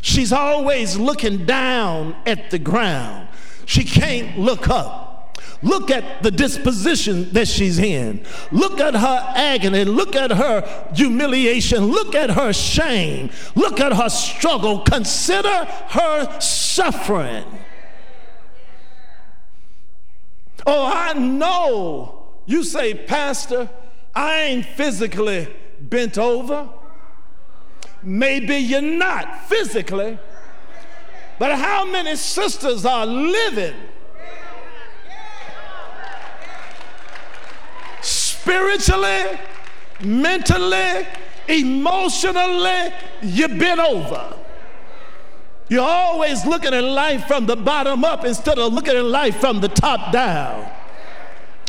She's 0.00 0.32
always 0.32 0.98
looking 0.98 1.46
down 1.46 2.16
at 2.26 2.50
the 2.50 2.58
ground. 2.58 3.28
She 3.64 3.84
can't 3.84 4.38
look 4.38 4.68
up. 4.68 5.13
Look 5.62 5.90
at 5.90 6.22
the 6.22 6.30
disposition 6.30 7.32
that 7.32 7.48
she's 7.48 7.78
in. 7.78 8.24
Look 8.52 8.80
at 8.80 8.94
her 8.94 9.32
agony. 9.34 9.84
Look 9.84 10.14
at 10.14 10.30
her 10.30 10.90
humiliation. 10.94 11.86
Look 11.86 12.14
at 12.14 12.30
her 12.30 12.52
shame. 12.52 13.30
Look 13.54 13.80
at 13.80 13.94
her 13.94 14.08
struggle. 14.10 14.80
Consider 14.80 15.64
her 15.64 16.40
suffering. 16.40 17.44
Oh, 20.66 20.86
I 20.86 21.14
know. 21.14 22.26
You 22.46 22.62
say, 22.62 22.94
Pastor, 22.94 23.70
I 24.14 24.40
ain't 24.40 24.66
physically 24.66 25.48
bent 25.80 26.18
over. 26.18 26.68
Maybe 28.02 28.56
you're 28.56 28.82
not 28.82 29.48
physically, 29.48 30.18
but 31.38 31.58
how 31.58 31.86
many 31.86 32.16
sisters 32.16 32.84
are 32.84 33.06
living 33.06 33.74
spiritually, 38.54 39.38
mentally, 40.04 41.06
emotionally? 41.48 42.92
You've 43.22 43.58
been 43.58 43.80
over. 43.80 44.36
You're 45.68 45.82
always 45.82 46.44
looking 46.46 46.72
at 46.72 46.84
life 46.84 47.26
from 47.26 47.46
the 47.46 47.56
bottom 47.56 48.04
up 48.04 48.24
instead 48.24 48.58
of 48.58 48.72
looking 48.72 48.94
at 48.94 49.04
life 49.04 49.40
from 49.40 49.60
the 49.60 49.68
top 49.68 50.12
down. 50.12 50.70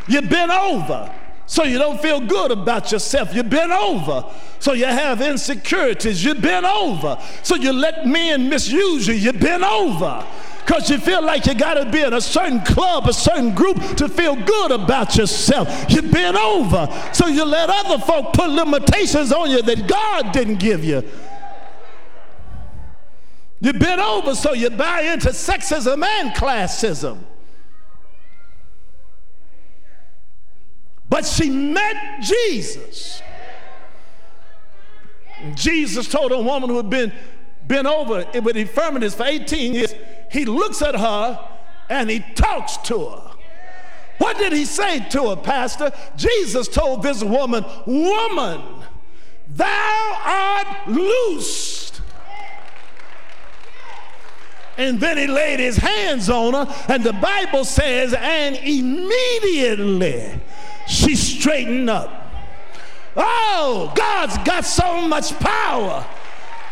You've 0.08 0.30
been 0.30 0.52
over, 0.52 1.12
so 1.48 1.64
you 1.64 1.80
don't 1.80 2.00
feel 2.00 2.20
good 2.20 2.52
about 2.52 2.92
yourself. 2.92 3.34
You've 3.34 3.50
been 3.50 3.72
over, 3.72 4.26
so 4.60 4.74
you 4.74 4.86
have 4.86 5.22
insecurities. 5.22 6.24
You've 6.24 6.42
been 6.42 6.66
over, 6.66 7.18
so 7.42 7.56
you 7.56 7.74
let 7.74 8.06
men 8.06 8.48
misuse 8.48 9.08
you. 9.08 9.16
You've 9.16 9.40
been 9.40 9.64
over 9.64 10.24
because 10.66 10.90
you 10.90 10.98
feel 10.98 11.22
like 11.22 11.46
you 11.46 11.54
got 11.54 11.76
to 11.76 11.90
be 11.92 12.02
in 12.02 12.14
a 12.14 12.22
certain 12.22 12.60
club, 12.62 13.08
a 13.08 13.14
certain 13.14 13.54
group 13.54 13.78
to 13.98 14.10
feel 14.10 14.36
good 14.36 14.72
about 14.72 15.16
yourself. 15.16 15.68
You've 15.90 16.12
been 16.12 16.36
over, 16.36 16.88
so 17.14 17.28
you 17.28 17.46
let 17.46 17.70
other 17.70 18.04
folk 18.04 18.34
put 18.34 18.50
limitations 18.50 19.32
on 19.32 19.52
you 19.52 19.62
that 19.62 19.88
God 19.88 20.32
didn't 20.32 20.58
give 20.58 20.84
you. 20.84 21.04
You've 23.60 23.78
been 23.78 24.00
over, 24.00 24.34
so 24.34 24.54
you 24.54 24.72
buy 24.72 25.02
into 25.02 25.30
sexism 25.30 26.04
and 26.04 26.32
classism. 26.32 27.20
But 31.08 31.26
she 31.26 31.50
met 31.50 32.22
Jesus. 32.24 33.22
Jesus 35.54 36.08
told 36.08 36.32
a 36.32 36.42
woman 36.42 36.72
who 36.72 36.78
had 36.78 36.90
been 36.90 37.14
been 37.68 37.88
over 37.88 38.26
with 38.42 38.56
infirmities 38.56 39.16
for 39.16 39.24
18 39.24 39.74
years, 39.74 39.96
he 40.32 40.46
looks 40.46 40.82
at 40.82 40.96
her 40.96 41.40
and 41.90 42.10
he 42.10 42.20
talks 42.36 42.78
to 42.78 43.10
her. 43.10 43.32
What 44.18 44.38
did 44.38 44.54
he 44.54 44.66
say 44.66 45.00
to 45.10 45.30
her, 45.30 45.36
Pastor? 45.36 45.92
Jesus 46.16 46.68
told 46.68 47.04
this 47.04 47.24
woman, 47.24 47.66
Woman, 47.86 48.62
thou 49.48 50.18
art 50.24 50.88
loose 50.88 51.86
and 54.78 55.00
then 55.00 55.18
he 55.18 55.28
laid 55.28 55.60
his 55.60 55.78
hands 55.78 56.30
on 56.30 56.54
her, 56.54 56.86
and 56.90 57.04
the 57.04 57.14
Bible 57.14 57.64
says, 57.64 58.14
and 58.14 58.56
immediately 58.58 60.40
she 60.88 61.16
straightened 61.16 61.90
up. 61.90 62.12
Oh, 63.16 63.94
God's 63.96 64.38
got 64.40 64.66
so 64.66 65.08
much 65.08 65.38
power 65.40 66.06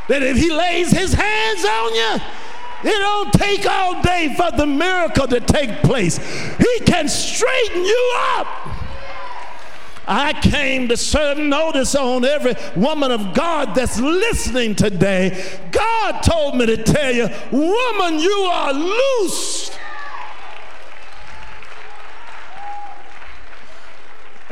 that 0.08 0.22
if 0.22 0.38
he 0.38 0.52
lays 0.52 0.92
his 0.92 1.14
hands 1.14 1.66
on 1.66 1.94
you, 1.96 2.22
it 2.86 3.00
don't 3.00 3.32
take 3.34 3.66
all 3.66 4.02
day 4.02 4.36
for 4.36 4.52
the 4.56 4.66
miracle 4.66 5.28
to 5.28 5.40
take 5.40 5.82
place. 5.84 6.18
He 6.58 6.80
can 6.86 7.08
straighten 7.08 7.84
you 7.84 8.14
up. 8.36 8.48
I 10.06 10.34
came 10.34 10.90
to 10.90 10.98
serve 10.98 11.38
notice 11.38 11.96
on 11.96 12.26
every 12.26 12.56
woman 12.76 13.12
of 13.12 13.34
God 13.34 13.74
that's 13.74 14.00
listening 14.00 14.76
today. 14.76 15.60
God 15.72 16.22
told 16.22 16.58
me 16.58 16.66
to 16.66 16.84
tell 16.84 17.14
you, 17.14 17.30
woman, 17.52 18.20
you 18.20 18.50
are 18.52 18.74
loosed 18.74 19.73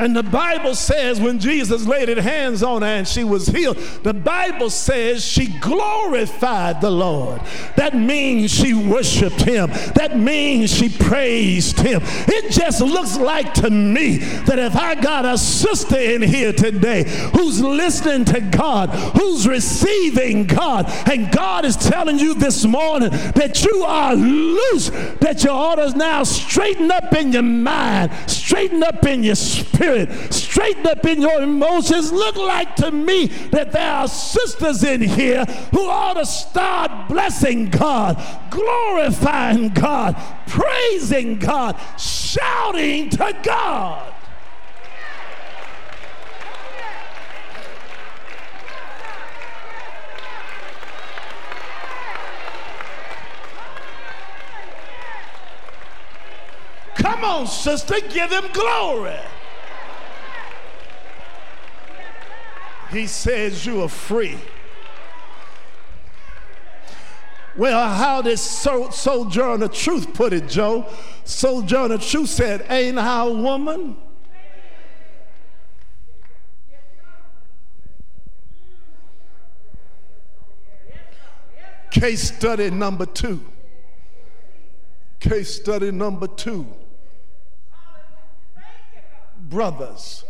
And 0.01 0.15
the 0.15 0.23
Bible 0.23 0.73
says 0.73 1.21
when 1.21 1.37
Jesus 1.37 1.85
laid 1.85 2.09
his 2.09 2.23
hands 2.23 2.63
on 2.63 2.81
her 2.81 2.87
and 2.87 3.07
she 3.07 3.23
was 3.23 3.45
healed, 3.45 3.77
the 4.01 4.15
Bible 4.15 4.71
says 4.71 5.23
she 5.23 5.45
glorified 5.59 6.81
the 6.81 6.89
Lord. 6.89 7.39
That 7.75 7.95
means 7.95 8.49
she 8.49 8.73
worshiped 8.73 9.41
him. 9.41 9.69
That 9.93 10.17
means 10.17 10.75
she 10.75 10.89
praised 10.89 11.79
him. 11.79 12.01
It 12.03 12.51
just 12.51 12.81
looks 12.81 13.15
like 13.15 13.53
to 13.55 13.69
me 13.69 14.17
that 14.47 14.57
if 14.57 14.75
I 14.75 14.95
got 14.95 15.23
a 15.23 15.37
sister 15.37 15.99
in 15.99 16.23
here 16.23 16.51
today 16.51 17.03
who's 17.35 17.61
listening 17.61 18.25
to 18.25 18.41
God, 18.41 18.89
who's 19.19 19.47
receiving 19.47 20.47
God, 20.47 20.87
and 21.11 21.31
God 21.31 21.63
is 21.63 21.75
telling 21.75 22.17
you 22.17 22.33
this 22.33 22.65
morning 22.65 23.11
that 23.11 23.63
you 23.63 23.83
are 23.83 24.15
loose, 24.15 24.89
that 25.19 25.43
your 25.43 25.75
to 25.75 25.95
now 25.95 26.23
straighten 26.23 26.89
up 26.89 27.13
in 27.13 27.33
your 27.33 27.43
mind, 27.43 28.11
straighten 28.25 28.81
up 28.81 29.05
in 29.05 29.21
your 29.21 29.35
spirit 29.35 29.90
spirit, 29.91 30.33
straighten 30.33 30.87
up 30.87 31.05
in 31.05 31.21
your 31.21 31.41
emotions. 31.41 32.11
Look 32.11 32.35
like 32.35 32.75
to 32.77 32.91
me 32.91 33.27
that 33.51 33.71
there 33.71 33.91
are 33.91 34.07
sisters 34.07 34.83
in 34.83 35.01
here 35.01 35.45
who 35.71 35.87
ought 35.87 36.13
to 36.13 36.25
start 36.25 37.09
blessing 37.09 37.69
God, 37.69 38.21
glorifying 38.49 39.69
God, 39.69 40.15
praising 40.47 41.39
God, 41.39 41.79
shouting 41.97 43.09
to 43.11 43.35
God. 43.43 44.07
Come 56.95 57.23
on, 57.23 57.47
sister, 57.47 57.95
give 58.09 58.31
him 58.31 58.45
glory. 58.53 59.17
He 62.91 63.07
says 63.07 63.65
you 63.65 63.81
are 63.83 63.89
free. 63.89 64.37
Well, 67.57 67.89
how 67.93 68.21
did 68.21 68.39
so- 68.39 68.89
Sojourner 68.89 69.67
Truth 69.67 70.13
put 70.13 70.33
it, 70.33 70.47
Joe? 70.47 70.87
Sojourner 71.25 71.97
Truth 71.97 72.29
said, 72.29 72.65
Ain't 72.69 72.97
how 72.97 73.31
woman? 73.31 73.97
Case 81.91 82.33
study 82.33 82.69
number 82.69 83.05
two. 83.05 83.43
Case 85.19 85.55
study 85.55 85.91
number 85.91 86.27
two. 86.27 86.65
Brothers, 89.37 90.23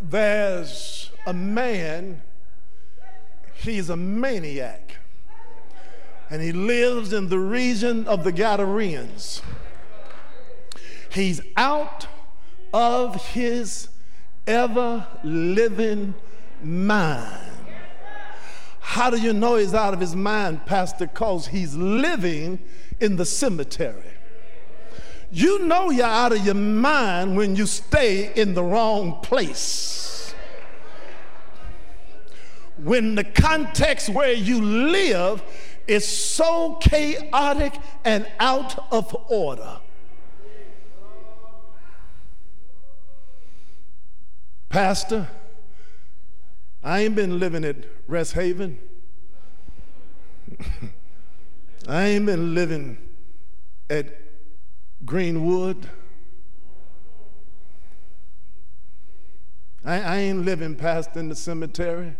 there's 0.00 1.10
a 1.26 1.32
man, 1.32 2.22
he's 3.54 3.90
a 3.90 3.96
maniac, 3.96 4.96
and 6.30 6.42
he 6.42 6.52
lives 6.52 7.12
in 7.12 7.28
the 7.28 7.38
region 7.38 8.06
of 8.06 8.24
the 8.24 8.32
Gadareans. 8.32 9.42
He's 11.10 11.40
out 11.56 12.06
of 12.72 13.16
his 13.32 13.88
ever 14.46 15.06
living 15.24 16.14
mind. 16.62 17.44
How 18.80 19.10
do 19.10 19.18
you 19.18 19.32
know 19.32 19.56
he's 19.56 19.74
out 19.74 19.94
of 19.94 20.00
his 20.00 20.16
mind, 20.16 20.64
Pastor? 20.66 21.06
Because 21.06 21.48
he's 21.48 21.74
living 21.74 22.58
in 23.00 23.16
the 23.16 23.24
cemetery. 23.24 24.17
You 25.30 25.60
know 25.60 25.90
you're 25.90 26.06
out 26.06 26.32
of 26.32 26.44
your 26.44 26.54
mind 26.54 27.36
when 27.36 27.54
you 27.54 27.66
stay 27.66 28.32
in 28.34 28.54
the 28.54 28.62
wrong 28.62 29.20
place. 29.22 30.34
When 32.78 33.14
the 33.14 33.24
context 33.24 34.08
where 34.08 34.32
you 34.32 34.62
live 34.62 35.42
is 35.86 36.06
so 36.06 36.74
chaotic 36.76 37.74
and 38.04 38.26
out 38.38 38.92
of 38.92 39.14
order. 39.28 39.78
Pastor, 44.68 45.28
I 46.84 47.00
ain't 47.00 47.16
been 47.16 47.38
living 47.38 47.64
at 47.64 47.76
Rest 48.06 48.34
Haven. 48.34 48.78
I 51.88 52.04
ain't 52.04 52.26
been 52.26 52.54
living 52.54 52.98
at 53.90 54.27
Greenwood. 55.04 55.88
I, 59.84 60.00
I 60.00 60.16
ain't 60.18 60.44
living 60.44 60.74
past 60.76 61.16
in 61.16 61.28
the 61.28 61.36
cemetery. 61.36 62.16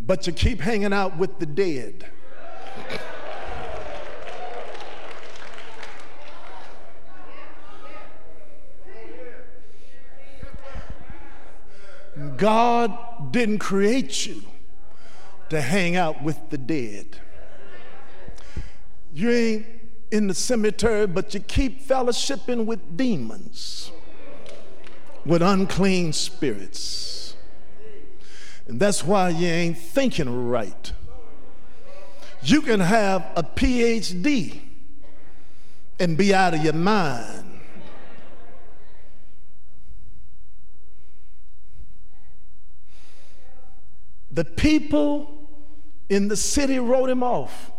But 0.00 0.26
you 0.26 0.32
keep 0.32 0.60
hanging 0.60 0.92
out 0.92 1.16
with 1.16 1.38
the 1.38 1.46
dead. 1.46 2.06
God 12.36 13.32
didn't 13.32 13.58
create 13.58 14.26
you 14.26 14.42
to 15.50 15.60
hang 15.60 15.96
out 15.96 16.22
with 16.22 16.38
the 16.50 16.58
dead. 16.58 17.18
You 19.12 19.30
ain't 19.30 19.66
in 20.14 20.28
the 20.28 20.34
cemetery, 20.34 21.08
but 21.08 21.34
you 21.34 21.40
keep 21.40 21.84
fellowshipping 21.84 22.66
with 22.66 22.96
demons, 22.96 23.90
with 25.26 25.42
unclean 25.42 26.12
spirits. 26.12 27.34
And 28.68 28.78
that's 28.78 29.02
why 29.02 29.30
you 29.30 29.48
ain't 29.48 29.76
thinking 29.76 30.48
right. 30.48 30.92
You 32.44 32.62
can 32.62 32.78
have 32.78 33.26
a 33.34 33.42
PhD 33.42 34.60
and 35.98 36.16
be 36.16 36.32
out 36.32 36.54
of 36.54 36.62
your 36.62 36.74
mind. 36.74 37.60
The 44.30 44.44
people 44.44 45.48
in 46.08 46.28
the 46.28 46.36
city 46.36 46.78
wrote 46.78 47.10
him 47.10 47.24
off. 47.24 47.72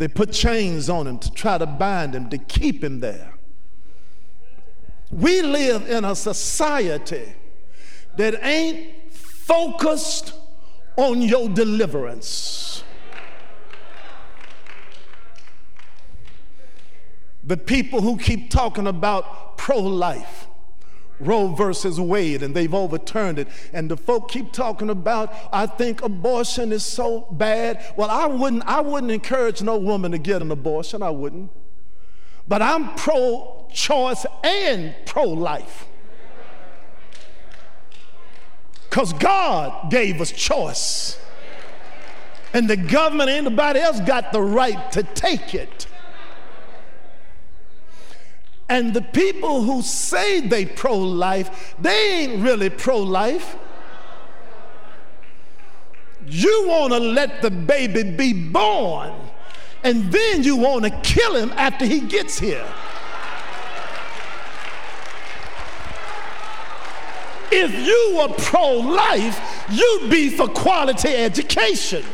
They 0.00 0.08
put 0.08 0.32
chains 0.32 0.88
on 0.88 1.06
him 1.06 1.18
to 1.18 1.30
try 1.30 1.58
to 1.58 1.66
bind 1.66 2.14
him, 2.14 2.30
to 2.30 2.38
keep 2.38 2.82
him 2.82 3.00
there. 3.00 3.34
We 5.10 5.42
live 5.42 5.90
in 5.90 6.06
a 6.06 6.16
society 6.16 7.34
that 8.16 8.42
ain't 8.42 9.12
focused 9.12 10.32
on 10.96 11.20
your 11.20 11.50
deliverance. 11.50 12.82
The 17.44 17.58
people 17.58 18.00
who 18.00 18.16
keep 18.16 18.48
talking 18.48 18.86
about 18.86 19.58
pro 19.58 19.80
life, 19.80 20.46
Roe 21.20 21.48
versus 21.48 22.00
Wade, 22.00 22.42
and 22.42 22.54
they've 22.54 22.72
overturned 22.72 23.38
it. 23.38 23.48
And 23.72 23.90
the 23.90 23.96
folk 23.96 24.30
keep 24.30 24.52
talking 24.52 24.90
about, 24.90 25.32
I 25.52 25.66
think 25.66 26.02
abortion 26.02 26.72
is 26.72 26.84
so 26.84 27.28
bad. 27.30 27.84
Well, 27.96 28.10
I 28.10 28.26
wouldn't, 28.26 28.64
I 28.66 28.80
wouldn't 28.80 29.12
encourage 29.12 29.62
no 29.62 29.78
woman 29.78 30.12
to 30.12 30.18
get 30.18 30.42
an 30.42 30.50
abortion. 30.50 31.02
I 31.02 31.10
wouldn't. 31.10 31.50
But 32.48 32.62
I'm 32.62 32.94
pro 32.94 33.68
choice 33.72 34.26
and 34.42 34.94
pro 35.06 35.24
life. 35.24 35.86
Because 38.88 39.12
God 39.12 39.90
gave 39.90 40.20
us 40.20 40.32
choice. 40.32 41.16
And 42.52 42.68
the 42.68 42.76
government, 42.76 43.30
anybody 43.30 43.78
else, 43.78 44.00
got 44.00 44.32
the 44.32 44.42
right 44.42 44.90
to 44.92 45.04
take 45.04 45.54
it. 45.54 45.86
And 48.70 48.94
the 48.94 49.02
people 49.02 49.62
who 49.62 49.82
say 49.82 50.40
they 50.40 50.64
pro 50.64 50.96
life, 50.96 51.74
they 51.80 52.22
ain't 52.22 52.40
really 52.40 52.70
pro 52.70 52.98
life. 52.98 53.56
You 56.24 56.66
want 56.68 56.92
to 56.92 57.00
let 57.00 57.42
the 57.42 57.50
baby 57.50 58.04
be 58.04 58.32
born, 58.32 59.12
and 59.82 60.12
then 60.12 60.44
you 60.44 60.54
want 60.54 60.84
to 60.84 60.90
kill 61.02 61.34
him 61.34 61.52
after 61.56 61.84
he 61.84 61.98
gets 61.98 62.38
here. 62.38 62.64
If 67.50 67.74
you 67.84 68.16
were 68.18 68.32
pro 68.34 68.74
life, 68.74 69.66
you'd 69.68 70.08
be 70.08 70.30
for 70.30 70.46
quality 70.46 71.08
education. 71.08 72.04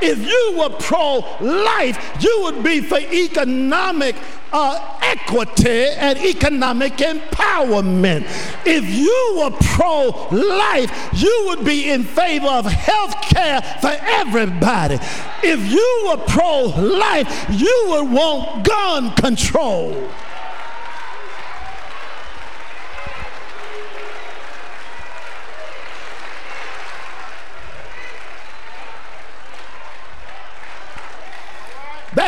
If 0.00 0.26
you 0.26 0.58
were 0.58 0.70
pro 0.70 1.18
life, 1.40 2.16
you 2.20 2.40
would 2.42 2.64
be 2.64 2.80
for 2.80 2.98
economic 2.98 4.16
uh, 4.52 4.97
equity 5.08 5.86
and 5.96 6.18
economic 6.18 6.94
empowerment. 6.98 8.24
If 8.66 8.84
you 8.88 9.34
were 9.38 9.50
pro 9.60 10.28
life, 10.30 10.90
you 11.14 11.44
would 11.46 11.64
be 11.64 11.90
in 11.90 12.04
favor 12.04 12.48
of 12.48 12.66
health 12.66 13.14
care 13.22 13.60
for 13.80 13.96
everybody. 14.02 14.98
If 15.42 15.70
you 15.70 16.04
were 16.08 16.18
pro 16.26 16.64
life, 16.64 17.46
you 17.50 17.84
would 17.88 18.10
want 18.10 18.66
gun 18.66 19.14
control. 19.14 20.10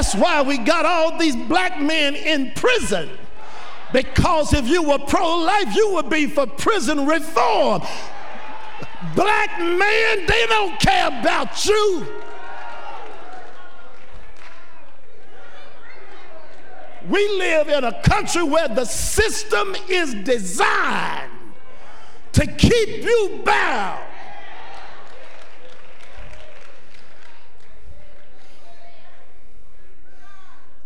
That's 0.01 0.15
why 0.15 0.41
we 0.41 0.57
got 0.57 0.87
all 0.87 1.19
these 1.19 1.37
black 1.37 1.79
men 1.79 2.17
in 2.17 2.53
prison. 2.53 3.11
Because 3.93 4.55
if 4.55 4.67
you 4.67 4.83
were 4.83 4.99
pro 4.99 5.41
life, 5.41 5.77
you 5.77 5.93
would 5.93 6.09
be 6.09 6.27
for 6.27 6.47
prison 6.47 7.07
reform. 7.07 7.83
Black 9.15 9.59
men, 9.59 10.27
they 10.27 10.47
don't 10.49 10.81
care 10.81 11.09
about 11.09 11.67
you. 11.67 12.07
We 17.07 17.29
live 17.37 17.69
in 17.69 17.85
a 17.85 18.01
country 18.01 18.43
where 18.43 18.69
the 18.69 18.87
system 18.87 19.77
is 19.87 20.15
designed 20.15 21.31
to 22.33 22.47
keep 22.47 23.05
you 23.05 23.43
bound. 23.45 24.03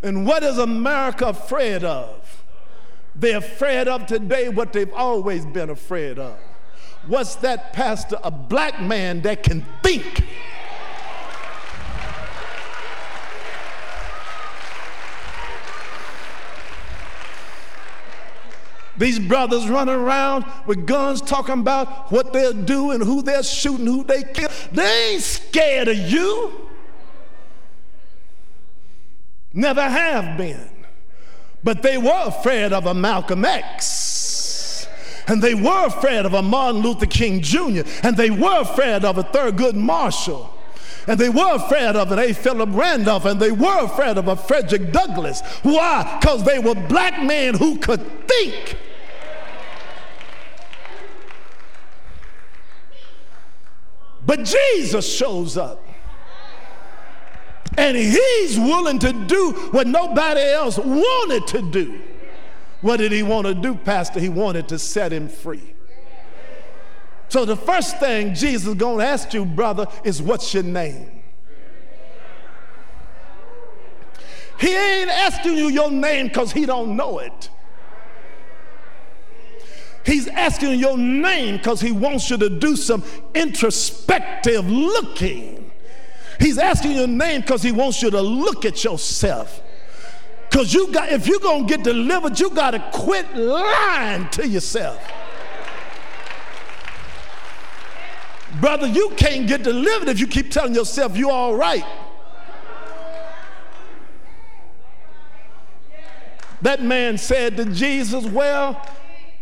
And 0.05 0.26
what 0.26 0.42
is 0.42 0.59
America 0.59 1.28
afraid 1.28 1.82
of? 1.82 2.44
They're 3.16 3.38
afraid 3.38 3.88
of 3.88 4.05
today 4.05 4.50
what 4.50 4.74
they've 4.74 4.92
always 4.92 5.46
been 5.46 5.70
afraid 5.70 6.18
of. 6.18 6.36
What's 7.07 7.36
that, 7.36 7.72
Pastor? 7.72 8.18
A 8.22 8.30
black 8.30 8.82
man 8.82 9.22
that 9.22 9.42
can 9.42 9.64
think. 9.82 10.26
These 18.98 19.18
brothers 19.20 19.68
running 19.70 19.94
around 19.94 20.44
with 20.66 20.86
guns 20.86 21.22
talking 21.22 21.61
about 21.61 22.12
what 22.12 22.34
they'll 22.34 22.52
do 22.52 22.90
and 22.90 23.02
who 23.02 23.22
they're 23.22 23.42
shooting, 23.42 23.86
who 23.86 24.05
they 24.05 24.22
kill. 24.22 24.50
They 24.70 25.12
ain't 25.12 25.22
scared 25.22 25.88
of 25.88 25.96
you. 25.96 26.64
Never 29.55 29.88
have 29.88 30.36
been. 30.36 30.68
But 31.62 31.82
they 31.82 31.96
were 31.96 32.24
afraid 32.26 32.72
of 32.72 32.86
a 32.86 32.92
Malcolm 32.92 33.44
X. 33.44 34.86
And 35.26 35.40
they 35.42 35.55
were 35.55 35.86
afraid 35.86 36.26
of 36.26 36.34
a 36.34 36.42
Martin 36.42 36.82
Luther 36.82 37.07
King 37.07 37.40
Jr., 37.40 37.82
and 38.02 38.16
they 38.16 38.28
were 38.30 38.61
afraid 38.61 39.05
of 39.05 39.16
a 39.16 39.22
Thurgood 39.22 39.74
Marshall. 39.74 40.50
And 41.07 41.18
they 41.18 41.28
were 41.28 41.55
afraid 41.55 41.96
of 41.96 42.11
an 42.12 42.18
A. 42.18 42.32
Philip 42.32 42.70
Randolph, 42.72 43.24
and 43.24 43.40
they 43.40 43.52
were 43.52 43.84
afraid 43.84 44.18
of 44.18 44.28
a 44.28 44.36
Frederick 44.36 44.92
Douglass. 44.92 45.40
Why? 45.62 46.18
Because 46.20 46.44
they 46.44 46.59
were 46.59 46.74
black 46.74 47.22
men 47.22 47.55
who 47.55 47.78
could 47.78 48.28
think. 48.28 48.76
But 54.26 54.44
Jesus 54.44 55.16
shows 55.16 55.57
up. 55.57 55.84
And 57.77 57.97
he's 57.97 58.59
willing 58.59 58.99
to 59.01 59.12
do 59.12 59.53
what 59.70 59.87
nobody 59.87 60.41
else 60.41 60.79
wanted 60.79 61.47
to 61.49 61.62
do. 61.62 62.01
What 62.81 62.99
did 62.99 63.12
he 63.12 63.22
want 63.22 63.47
to 63.47 63.55
do, 63.55 63.75
Pastor? 63.75 64.20
He 64.20 64.29
wanted 64.29 64.68
to 64.68 64.79
set 64.79 65.12
him 65.12 65.29
free. 65.29 65.75
So 67.29 67.45
the 67.45 67.57
first 67.57 67.99
thing 67.99 68.35
Jesus 68.35 68.68
is 68.68 68.75
going 68.75 68.99
to 68.99 69.05
ask 69.05 69.33
you, 69.35 69.45
brother, 69.45 69.87
is 70.05 70.22
what's 70.22 70.53
your 70.55 70.62
name? 70.62 71.22
He 74.61 74.75
ain't 74.75 75.11
asking 75.11 75.57
you 75.57 75.68
your 75.68 75.91
name 75.91 76.29
because 76.29 76.53
he 76.53 76.64
don't 76.64 76.97
know 76.97 77.18
it. 77.18 77.51
He's 80.05 80.29
asking 80.29 80.79
your 80.79 80.99
name 80.99 81.57
because 81.57 81.81
he 81.81 81.91
wants 81.91 82.29
you 82.31 82.37
to 82.37 82.51
do 82.51 82.77
some 82.77 83.03
introspective 83.35 84.70
looking. 84.70 85.64
He's 86.41 86.59
asking 86.59 86.93
your 86.93 87.07
name 87.07 87.41
because 87.41 87.62
he 87.62 87.72
wants 87.72 88.03
you 88.03 88.11
to 88.11 88.20
look 88.20 88.64
at 88.64 88.82
yourself. 88.85 89.62
Because 90.49 90.72
you 90.72 90.93
got, 90.93 91.11
if 91.11 91.26
you're 91.26 91.41
gonna 91.41 91.66
get 91.66 91.82
delivered, 91.82 92.39
you 92.39 92.51
gotta 92.51 92.78
quit 92.93 93.35
lying 93.35 94.28
to 94.30 94.47
yourself. 94.47 95.03
Brother, 98.61 98.87
you 98.87 99.11
can't 99.16 99.49
get 99.49 99.64
delivered 99.64 100.09
if 100.09 100.20
you 100.20 100.28
keep 100.28 100.51
telling 100.51 100.74
yourself 100.74 101.16
you're 101.16 101.30
all 101.30 101.57
right. 101.57 101.85
That 106.62 106.82
man 106.82 107.18
said 107.18 107.57
to 107.57 107.64
Jesus, 107.66 108.24
Well, 108.24 108.80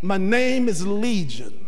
my 0.01 0.17
name 0.17 0.67
is 0.67 0.85
Legion. 0.85 1.67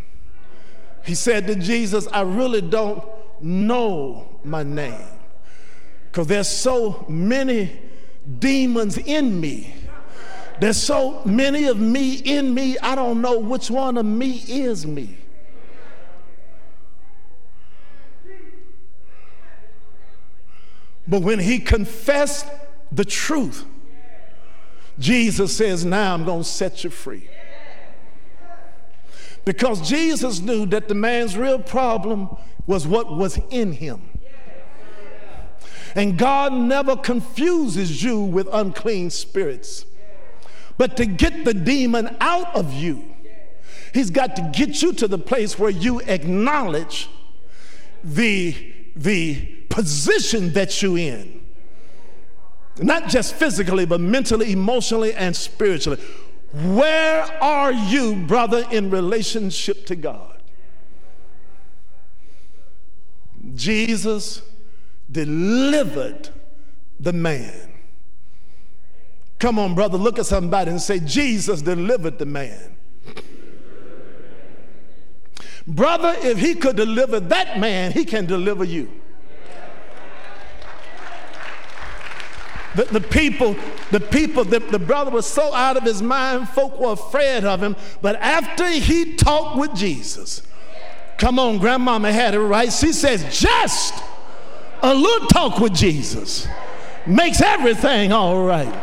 He 1.05 1.13
said 1.13 1.45
to 1.47 1.55
Jesus, 1.55 2.07
I 2.11 2.21
really 2.21 2.61
don't 2.61 3.03
know 3.41 4.39
my 4.43 4.63
name 4.63 5.14
because 6.15 6.27
there's 6.27 6.47
so 6.47 7.05
many 7.09 7.77
demons 8.39 8.97
in 8.97 9.37
me. 9.41 9.75
There's 10.61 10.81
so 10.81 11.21
many 11.25 11.65
of 11.65 11.77
me 11.77 12.13
in 12.13 12.53
me, 12.53 12.77
I 12.77 12.95
don't 12.95 13.21
know 13.21 13.37
which 13.37 13.69
one 13.69 13.97
of 13.97 14.05
me 14.05 14.41
is 14.47 14.87
me. 14.87 15.17
But 21.05 21.21
when 21.21 21.39
he 21.39 21.59
confessed 21.59 22.47
the 22.93 23.03
truth, 23.03 23.65
Jesus 24.97 25.57
says, 25.57 25.83
Now 25.83 26.13
I'm 26.13 26.23
going 26.23 26.43
to 26.43 26.49
set 26.49 26.85
you 26.85 26.91
free. 26.91 27.27
Because 29.43 29.85
Jesus 29.85 30.39
knew 30.39 30.65
that 30.67 30.87
the 30.87 30.95
man's 30.95 31.35
real 31.37 31.59
problem 31.59 32.37
was 32.65 32.87
what 32.87 33.13
was 33.13 33.37
in 33.49 33.73
him. 33.73 34.14
And 35.95 36.17
God 36.17 36.51
never 36.53 36.97
confuses 36.97 38.03
you 38.03 38.19
with 38.19 38.47
unclean 38.51 39.09
spirits. 39.09 39.85
But 40.77 40.97
to 40.97 41.05
get 41.05 41.45
the 41.45 41.53
demon 41.53 42.17
out 42.19 42.53
of 42.53 42.73
you, 42.73 43.03
He's 43.93 44.09
got 44.09 44.35
to 44.35 44.51
get 44.53 44.81
you 44.81 44.91
to 44.91 45.07
the 45.07 45.17
place 45.17 45.57
where 45.57 45.69
you 45.69 46.01
acknowledge 46.01 47.09
the, 48.03 48.73
the 48.93 49.45
position 49.69 50.51
that 50.51 50.81
you're 50.81 50.97
in. 50.97 51.41
Not 52.77 53.07
just 53.07 53.35
physically, 53.35 53.85
but 53.85 54.01
mentally, 54.01 54.51
emotionally, 54.51 55.13
and 55.13 55.33
spiritually. 55.33 56.01
Where 56.51 57.23
are 57.41 57.71
you, 57.71 58.15
brother, 58.15 58.65
in 58.69 58.89
relationship 58.89 59.85
to 59.85 59.95
God? 59.95 60.41
Jesus 63.53 64.41
delivered 65.11 66.29
the 66.99 67.13
man. 67.13 67.71
Come 69.39 69.59
on, 69.59 69.75
brother, 69.75 69.97
look 69.97 70.17
at 70.17 70.25
somebody 70.25 70.71
and 70.71 70.81
say, 70.81 70.99
Jesus 70.99 71.61
delivered 71.61 72.17
the 72.17 72.25
man. 72.25 72.75
Brother, 75.67 76.15
if 76.19 76.37
he 76.37 76.55
could 76.55 76.75
deliver 76.75 77.19
that 77.19 77.59
man, 77.59 77.91
he 77.91 78.05
can 78.05 78.25
deliver 78.25 78.63
you. 78.63 78.91
The, 82.75 82.83
the 82.85 83.01
people, 83.01 83.55
the 83.91 84.01
people, 84.01 84.43
the, 84.43 84.59
the 84.59 84.79
brother 84.79 85.09
was 85.09 85.25
so 85.25 85.53
out 85.53 85.77
of 85.77 85.83
his 85.83 86.01
mind, 86.01 86.49
folk 86.49 86.79
were 86.79 86.91
afraid 86.91 87.45
of 87.45 87.63
him. 87.63 87.75
But 88.01 88.17
after 88.17 88.67
he 88.67 89.15
talked 89.15 89.57
with 89.57 89.73
Jesus, 89.73 90.41
come 91.17 91.39
on, 91.39 91.57
grandmama 91.57 92.11
had 92.11 92.35
it 92.35 92.39
right. 92.39 92.71
She 92.71 92.91
says, 92.91 93.23
just 93.37 93.93
a 94.81 94.93
little 94.93 95.27
talk 95.27 95.59
with 95.59 95.73
Jesus 95.73 96.47
makes 97.05 97.41
everything 97.41 98.11
all 98.11 98.43
right. 98.43 98.73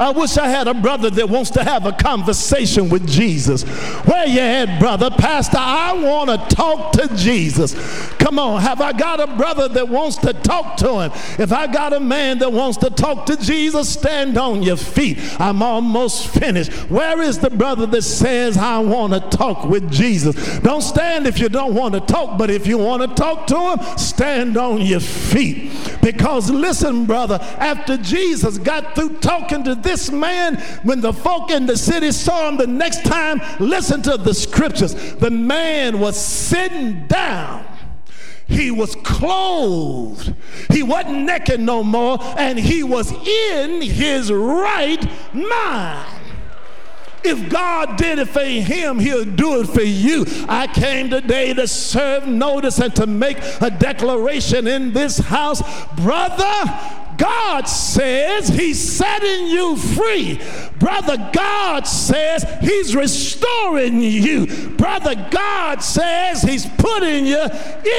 I 0.00 0.08
wish 0.08 0.38
I 0.38 0.48
had 0.48 0.66
a 0.66 0.72
brother 0.72 1.10
that 1.10 1.28
wants 1.28 1.50
to 1.50 1.62
have 1.62 1.84
a 1.84 1.92
conversation 1.92 2.88
with 2.88 3.06
Jesus. 3.06 3.64
Where 4.06 4.26
you 4.26 4.40
at, 4.40 4.80
brother? 4.80 5.10
Pastor, 5.10 5.58
I 5.60 5.92
want 5.92 6.30
to 6.30 6.56
talk 6.56 6.92
to 6.92 7.14
Jesus. 7.14 7.74
Come 8.12 8.38
on, 8.38 8.62
have 8.62 8.80
I 8.80 8.94
got 8.94 9.20
a 9.20 9.26
brother 9.36 9.68
that 9.68 9.90
wants 9.90 10.16
to 10.18 10.32
talk 10.32 10.78
to 10.78 11.00
him? 11.00 11.12
If 11.38 11.52
I 11.52 11.66
got 11.66 11.92
a 11.92 12.00
man 12.00 12.38
that 12.38 12.50
wants 12.50 12.78
to 12.78 12.88
talk 12.88 13.26
to 13.26 13.36
Jesus, 13.36 13.90
stand 13.90 14.38
on 14.38 14.62
your 14.62 14.78
feet. 14.78 15.18
I'm 15.38 15.62
almost 15.62 16.28
finished. 16.28 16.72
Where 16.90 17.20
is 17.20 17.38
the 17.38 17.50
brother 17.50 17.84
that 17.84 18.02
says, 18.02 18.56
I 18.56 18.78
want 18.78 19.12
to 19.12 19.36
talk 19.36 19.66
with 19.66 19.92
Jesus? 19.92 20.60
Don't 20.60 20.80
stand 20.80 21.26
if 21.26 21.38
you 21.38 21.50
don't 21.50 21.74
want 21.74 21.92
to 21.92 22.00
talk, 22.00 22.38
but 22.38 22.48
if 22.48 22.66
you 22.66 22.78
want 22.78 23.02
to 23.02 23.14
talk 23.14 23.46
to 23.48 23.72
him, 23.72 23.98
stand 23.98 24.56
on 24.56 24.80
your 24.80 25.00
feet. 25.00 25.72
Because 26.00 26.50
listen, 26.50 27.04
brother, 27.04 27.38
after 27.58 27.98
Jesus 27.98 28.56
got 28.56 28.94
through 28.94 29.18
talking 29.18 29.62
to 29.64 29.74
this 29.74 29.89
man, 30.12 30.56
when 30.82 31.00
the 31.00 31.12
folk 31.12 31.50
in 31.50 31.66
the 31.66 31.76
city 31.76 32.12
saw 32.12 32.48
him 32.48 32.56
the 32.56 32.66
next 32.66 33.04
time, 33.04 33.40
listen 33.58 34.02
to 34.02 34.16
the 34.16 34.34
scriptures. 34.34 34.94
The 35.16 35.30
man 35.30 35.98
was 35.98 36.18
sitting 36.18 37.06
down. 37.06 37.66
He 38.46 38.70
was 38.70 38.96
clothed. 38.96 40.34
He 40.70 40.82
wasn't 40.82 41.24
naked 41.24 41.60
no 41.60 41.84
more, 41.84 42.18
and 42.36 42.58
he 42.58 42.82
was 42.82 43.12
in 43.12 43.80
his 43.80 44.32
right 44.32 45.08
mind. 45.32 46.20
If 47.22 47.48
God 47.50 47.96
did 47.96 48.18
it 48.18 48.28
for 48.28 48.42
him, 48.42 48.98
he'll 48.98 49.24
do 49.24 49.60
it 49.60 49.66
for 49.66 49.82
you. 49.82 50.24
I 50.48 50.66
came 50.66 51.10
today 51.10 51.52
to 51.54 51.68
serve 51.68 52.26
notice 52.26 52.78
and 52.78 52.94
to 52.96 53.06
make 53.06 53.38
a 53.60 53.70
declaration 53.70 54.66
in 54.66 54.92
this 54.92 55.18
house. 55.18 55.62
Brother, 55.96 57.09
God 57.20 57.68
says 57.68 58.48
He's 58.48 58.96
setting 58.96 59.46
you 59.46 59.76
free. 59.76 60.40
Brother, 60.78 61.30
God 61.34 61.86
says 61.86 62.46
He's 62.62 62.96
restoring 62.96 64.00
you. 64.00 64.46
Brother, 64.76 65.14
God 65.30 65.82
says 65.82 66.40
He's 66.40 66.66
putting 66.66 67.26
you 67.26 67.42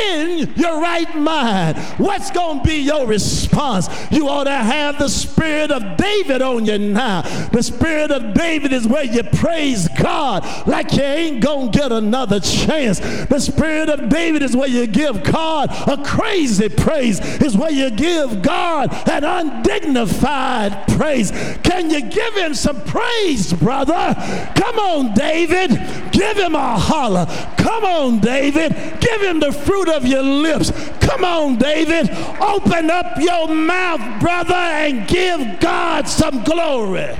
in 0.08 0.52
your 0.56 0.82
right 0.82 1.16
mind. 1.16 1.78
What's 2.00 2.32
going 2.32 2.62
to 2.62 2.68
be 2.68 2.78
your 2.78 3.06
response? 3.06 3.88
You 4.10 4.28
ought 4.28 4.46
to 4.46 4.52
have 4.56 4.98
the 4.98 5.10
spirit 5.10 5.70
of 5.70 5.98
David 5.98 6.42
on 6.42 6.66
you 6.66 6.80
now. 6.80 7.22
The 7.50 7.62
spirit 7.62 8.10
of 8.10 8.34
David 8.34 8.74
is 8.74 8.88
where 8.88 9.06
you 9.06 9.22
praise 9.24 9.88
God 10.00 10.68
like 10.68 10.94
you 10.94 11.04
ain't 11.04 11.44
going 11.44 11.72
to 11.72 11.78
get 11.78 11.92
another 11.92 12.40
chance. 12.40 13.00
The 13.00 13.40
spirit 13.40 13.90
of 13.90 14.10
David 14.10 14.42
is 14.42 14.56
where 14.56 14.68
you 14.68 14.88
give 14.88 15.24
God 15.24 15.70
a 15.88 16.04
crazy 16.04 16.70
praise, 16.70 17.20
is 17.42 17.56
where 17.56 17.72
you 17.72 17.92
give 17.92 18.42
God 18.42 18.90
an 19.12 19.24
undignified 19.24 20.88
praise. 20.88 21.32
Can 21.64 21.90
you 21.90 22.02
give 22.02 22.34
him 22.36 22.54
some 22.54 22.82
praise, 22.86 23.54
brother? 23.54 24.16
Come 24.56 24.80
on, 24.80 25.14
David. 25.14 25.72
Give 26.12 26.38
him 26.38 26.56
a 26.56 26.80
holler. 26.80 27.26
Come 27.58 27.84
on, 27.84 28.20
David. 28.20 28.74
Give 29.00 29.22
him 29.22 29.40
the 29.40 29.52
fruit 29.52 29.90
of 29.90 30.06
your 30.06 30.24
lips. 30.24 30.72
Come 31.02 31.26
on, 31.26 31.58
David. 31.58 32.10
Open 32.42 32.90
up 32.90 33.18
your 33.20 33.48
mouth, 33.48 34.22
brother, 34.22 34.54
and 34.54 35.08
give 35.08 35.60
God 35.60 36.08
some 36.08 36.44
glory. 36.44 37.16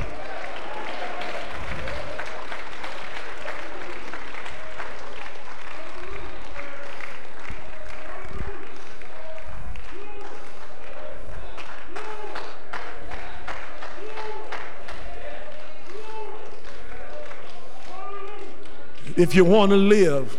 If 19.22 19.36
you 19.36 19.46
want 19.46 19.70
to 19.70 19.78
live, 19.78 20.36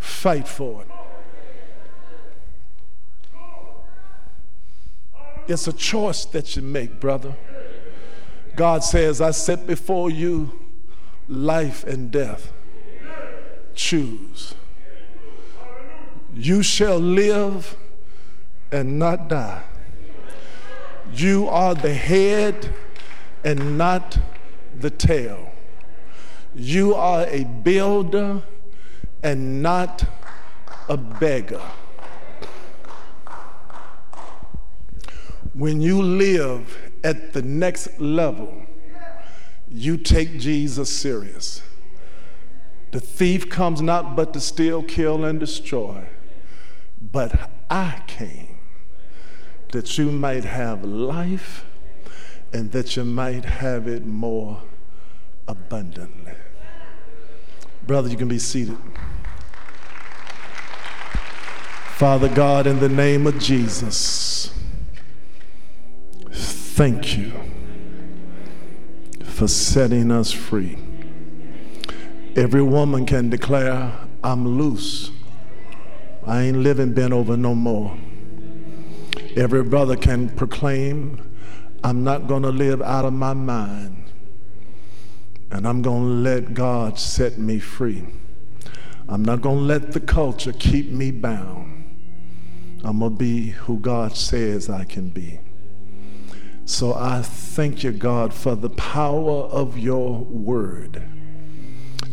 fight 0.00 0.48
for 0.48 0.82
it. 0.82 0.88
It's 5.46 5.68
a 5.68 5.72
choice 5.72 6.24
that 6.24 6.56
you 6.56 6.62
make, 6.62 6.98
brother. 6.98 7.36
God 8.56 8.82
says, 8.82 9.20
I 9.20 9.30
set 9.30 9.68
before 9.68 10.10
you 10.10 10.50
life 11.28 11.84
and 11.84 12.10
death. 12.10 12.52
Choose. 13.76 14.56
You 16.34 16.64
shall 16.64 16.98
live 16.98 17.76
and 18.72 18.98
not 18.98 19.28
die. 19.28 19.62
You 21.14 21.46
are 21.46 21.76
the 21.76 21.94
head 21.94 22.74
and 23.44 23.78
not 23.78 24.18
the 24.76 24.90
tail. 24.90 25.51
You 26.54 26.94
are 26.94 27.26
a 27.28 27.44
builder 27.44 28.42
and 29.22 29.62
not 29.62 30.04
a 30.88 30.96
beggar. 30.96 31.62
When 35.54 35.80
you 35.80 36.02
live 36.02 36.92
at 37.04 37.32
the 37.32 37.42
next 37.42 37.98
level, 38.00 38.66
you 39.70 39.96
take 39.96 40.38
Jesus 40.38 40.94
serious. 40.94 41.62
The 42.90 43.00
thief 43.00 43.48
comes 43.48 43.80
not 43.80 44.14
but 44.16 44.34
to 44.34 44.40
steal, 44.40 44.82
kill, 44.82 45.24
and 45.24 45.40
destroy. 45.40 46.06
But 47.00 47.50
I 47.70 48.02
came 48.06 48.58
that 49.72 49.96
you 49.96 50.10
might 50.10 50.44
have 50.44 50.84
life 50.84 51.64
and 52.52 52.70
that 52.72 52.96
you 52.96 53.04
might 53.04 53.46
have 53.46 53.88
it 53.88 54.04
more 54.04 54.62
abundantly. 55.48 56.34
Brother, 57.86 58.08
you 58.08 58.16
can 58.16 58.28
be 58.28 58.38
seated. 58.38 58.78
Father 61.96 62.28
God, 62.28 62.66
in 62.66 62.78
the 62.80 62.88
name 62.88 63.26
of 63.26 63.38
Jesus, 63.38 64.52
thank 66.30 67.16
you 67.16 67.32
for 69.24 69.48
setting 69.48 70.10
us 70.10 70.30
free. 70.30 70.78
Every 72.36 72.62
woman 72.62 73.04
can 73.04 73.30
declare, 73.30 73.92
I'm 74.22 74.56
loose. 74.56 75.10
I 76.24 76.42
ain't 76.42 76.58
living 76.58 76.94
bent 76.94 77.12
over 77.12 77.36
no 77.36 77.54
more. 77.54 77.96
Every 79.36 79.64
brother 79.64 79.96
can 79.96 80.28
proclaim, 80.28 81.20
I'm 81.82 82.04
not 82.04 82.28
going 82.28 82.42
to 82.42 82.50
live 82.50 82.80
out 82.80 83.04
of 83.04 83.12
my 83.12 83.34
mind. 83.34 84.11
And 85.52 85.68
I'm 85.68 85.82
going 85.82 86.02
to 86.02 86.08
let 86.08 86.54
God 86.54 86.98
set 86.98 87.36
me 87.36 87.58
free. 87.58 88.06
I'm 89.06 89.22
not 89.22 89.42
going 89.42 89.58
to 89.58 89.64
let 89.64 89.92
the 89.92 90.00
culture 90.00 90.54
keep 90.54 90.88
me 90.88 91.10
bound. 91.10 92.80
I'm 92.82 93.00
going 93.00 93.12
to 93.12 93.18
be 93.18 93.50
who 93.50 93.78
God 93.78 94.16
says 94.16 94.70
I 94.70 94.84
can 94.84 95.10
be. 95.10 95.40
So 96.64 96.94
I 96.94 97.20
thank 97.20 97.84
you, 97.84 97.92
God, 97.92 98.32
for 98.32 98.56
the 98.56 98.70
power 98.70 99.42
of 99.42 99.76
your 99.76 100.20
word. 100.24 101.02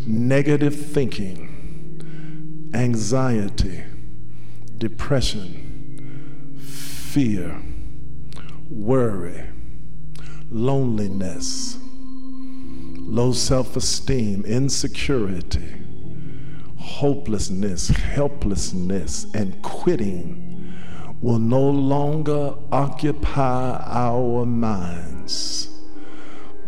Negative 0.06 0.76
thinking, 0.76 2.70
anxiety, 2.74 3.86
depression, 4.78 6.60
fear, 6.60 7.62
worry, 8.70 9.46
loneliness, 10.52 11.78
low 13.10 13.32
self 13.32 13.76
esteem, 13.76 14.46
insecurity, 14.46 15.74
hopelessness, 16.78 17.88
helplessness, 17.88 19.26
and 19.34 19.60
quitting 19.64 20.76
will 21.20 21.40
no 21.40 21.68
longer 21.68 22.54
occupy 22.72 23.82
our 23.84 24.46
minds, 24.46 25.70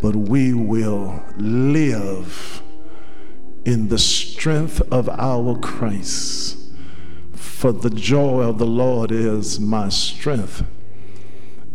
but 0.02 0.16
we 0.16 0.52
will 0.52 1.24
live 1.38 2.64
in 3.64 3.88
the 3.90 4.00
strength 4.00 4.82
of 4.92 5.08
our 5.10 5.56
Christ. 5.60 6.58
For 7.34 7.72
the 7.72 7.92
joy 7.92 8.42
of 8.42 8.58
the 8.58 8.66
Lord 8.66 9.12
is 9.12 9.60
my 9.60 9.90
strength. 9.90 10.64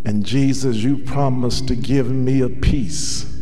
And 0.05 0.27
Jesus, 0.27 0.79
you 0.79 0.99
promised 0.99 1.69
to 1.69 1.77
give 1.77 2.11
me 2.11 2.41
a 2.41 2.49
peace 2.49 3.36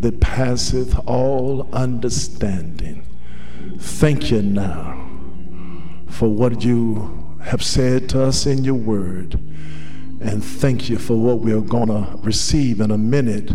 that 0.00 0.20
passeth 0.20 0.98
all 1.06 1.68
understanding. 1.72 3.06
Thank 3.78 4.30
you 4.30 4.42
now 4.42 5.08
for 6.08 6.28
what 6.28 6.64
you 6.64 7.36
have 7.42 7.62
said 7.62 8.08
to 8.10 8.22
us 8.22 8.46
in 8.46 8.64
your 8.64 8.74
word. 8.74 9.34
And 10.20 10.44
thank 10.44 10.90
you 10.90 10.98
for 10.98 11.16
what 11.16 11.40
we 11.40 11.52
are 11.52 11.62
going 11.62 11.88
to 11.88 12.18
receive 12.22 12.80
in 12.80 12.90
a 12.90 12.98
minute 12.98 13.52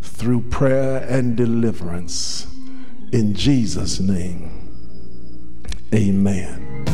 through 0.00 0.42
prayer 0.42 1.06
and 1.08 1.36
deliverance. 1.36 2.46
In 3.12 3.34
Jesus' 3.34 4.00
name, 4.00 4.50
amen. 5.94 6.84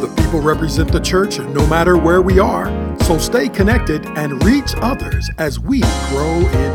The 0.00 0.12
people 0.16 0.40
represent 0.40 0.90
the 0.90 1.00
church 1.00 1.38
no 1.38 1.66
matter 1.66 1.96
where 1.98 2.22
we 2.22 2.38
are. 2.38 2.66
So 3.00 3.18
stay 3.18 3.48
connected 3.48 4.06
and 4.16 4.42
reach 4.42 4.74
others 4.76 5.30
as 5.38 5.60
we 5.60 5.80
grow 6.08 6.38
in. 6.38 6.71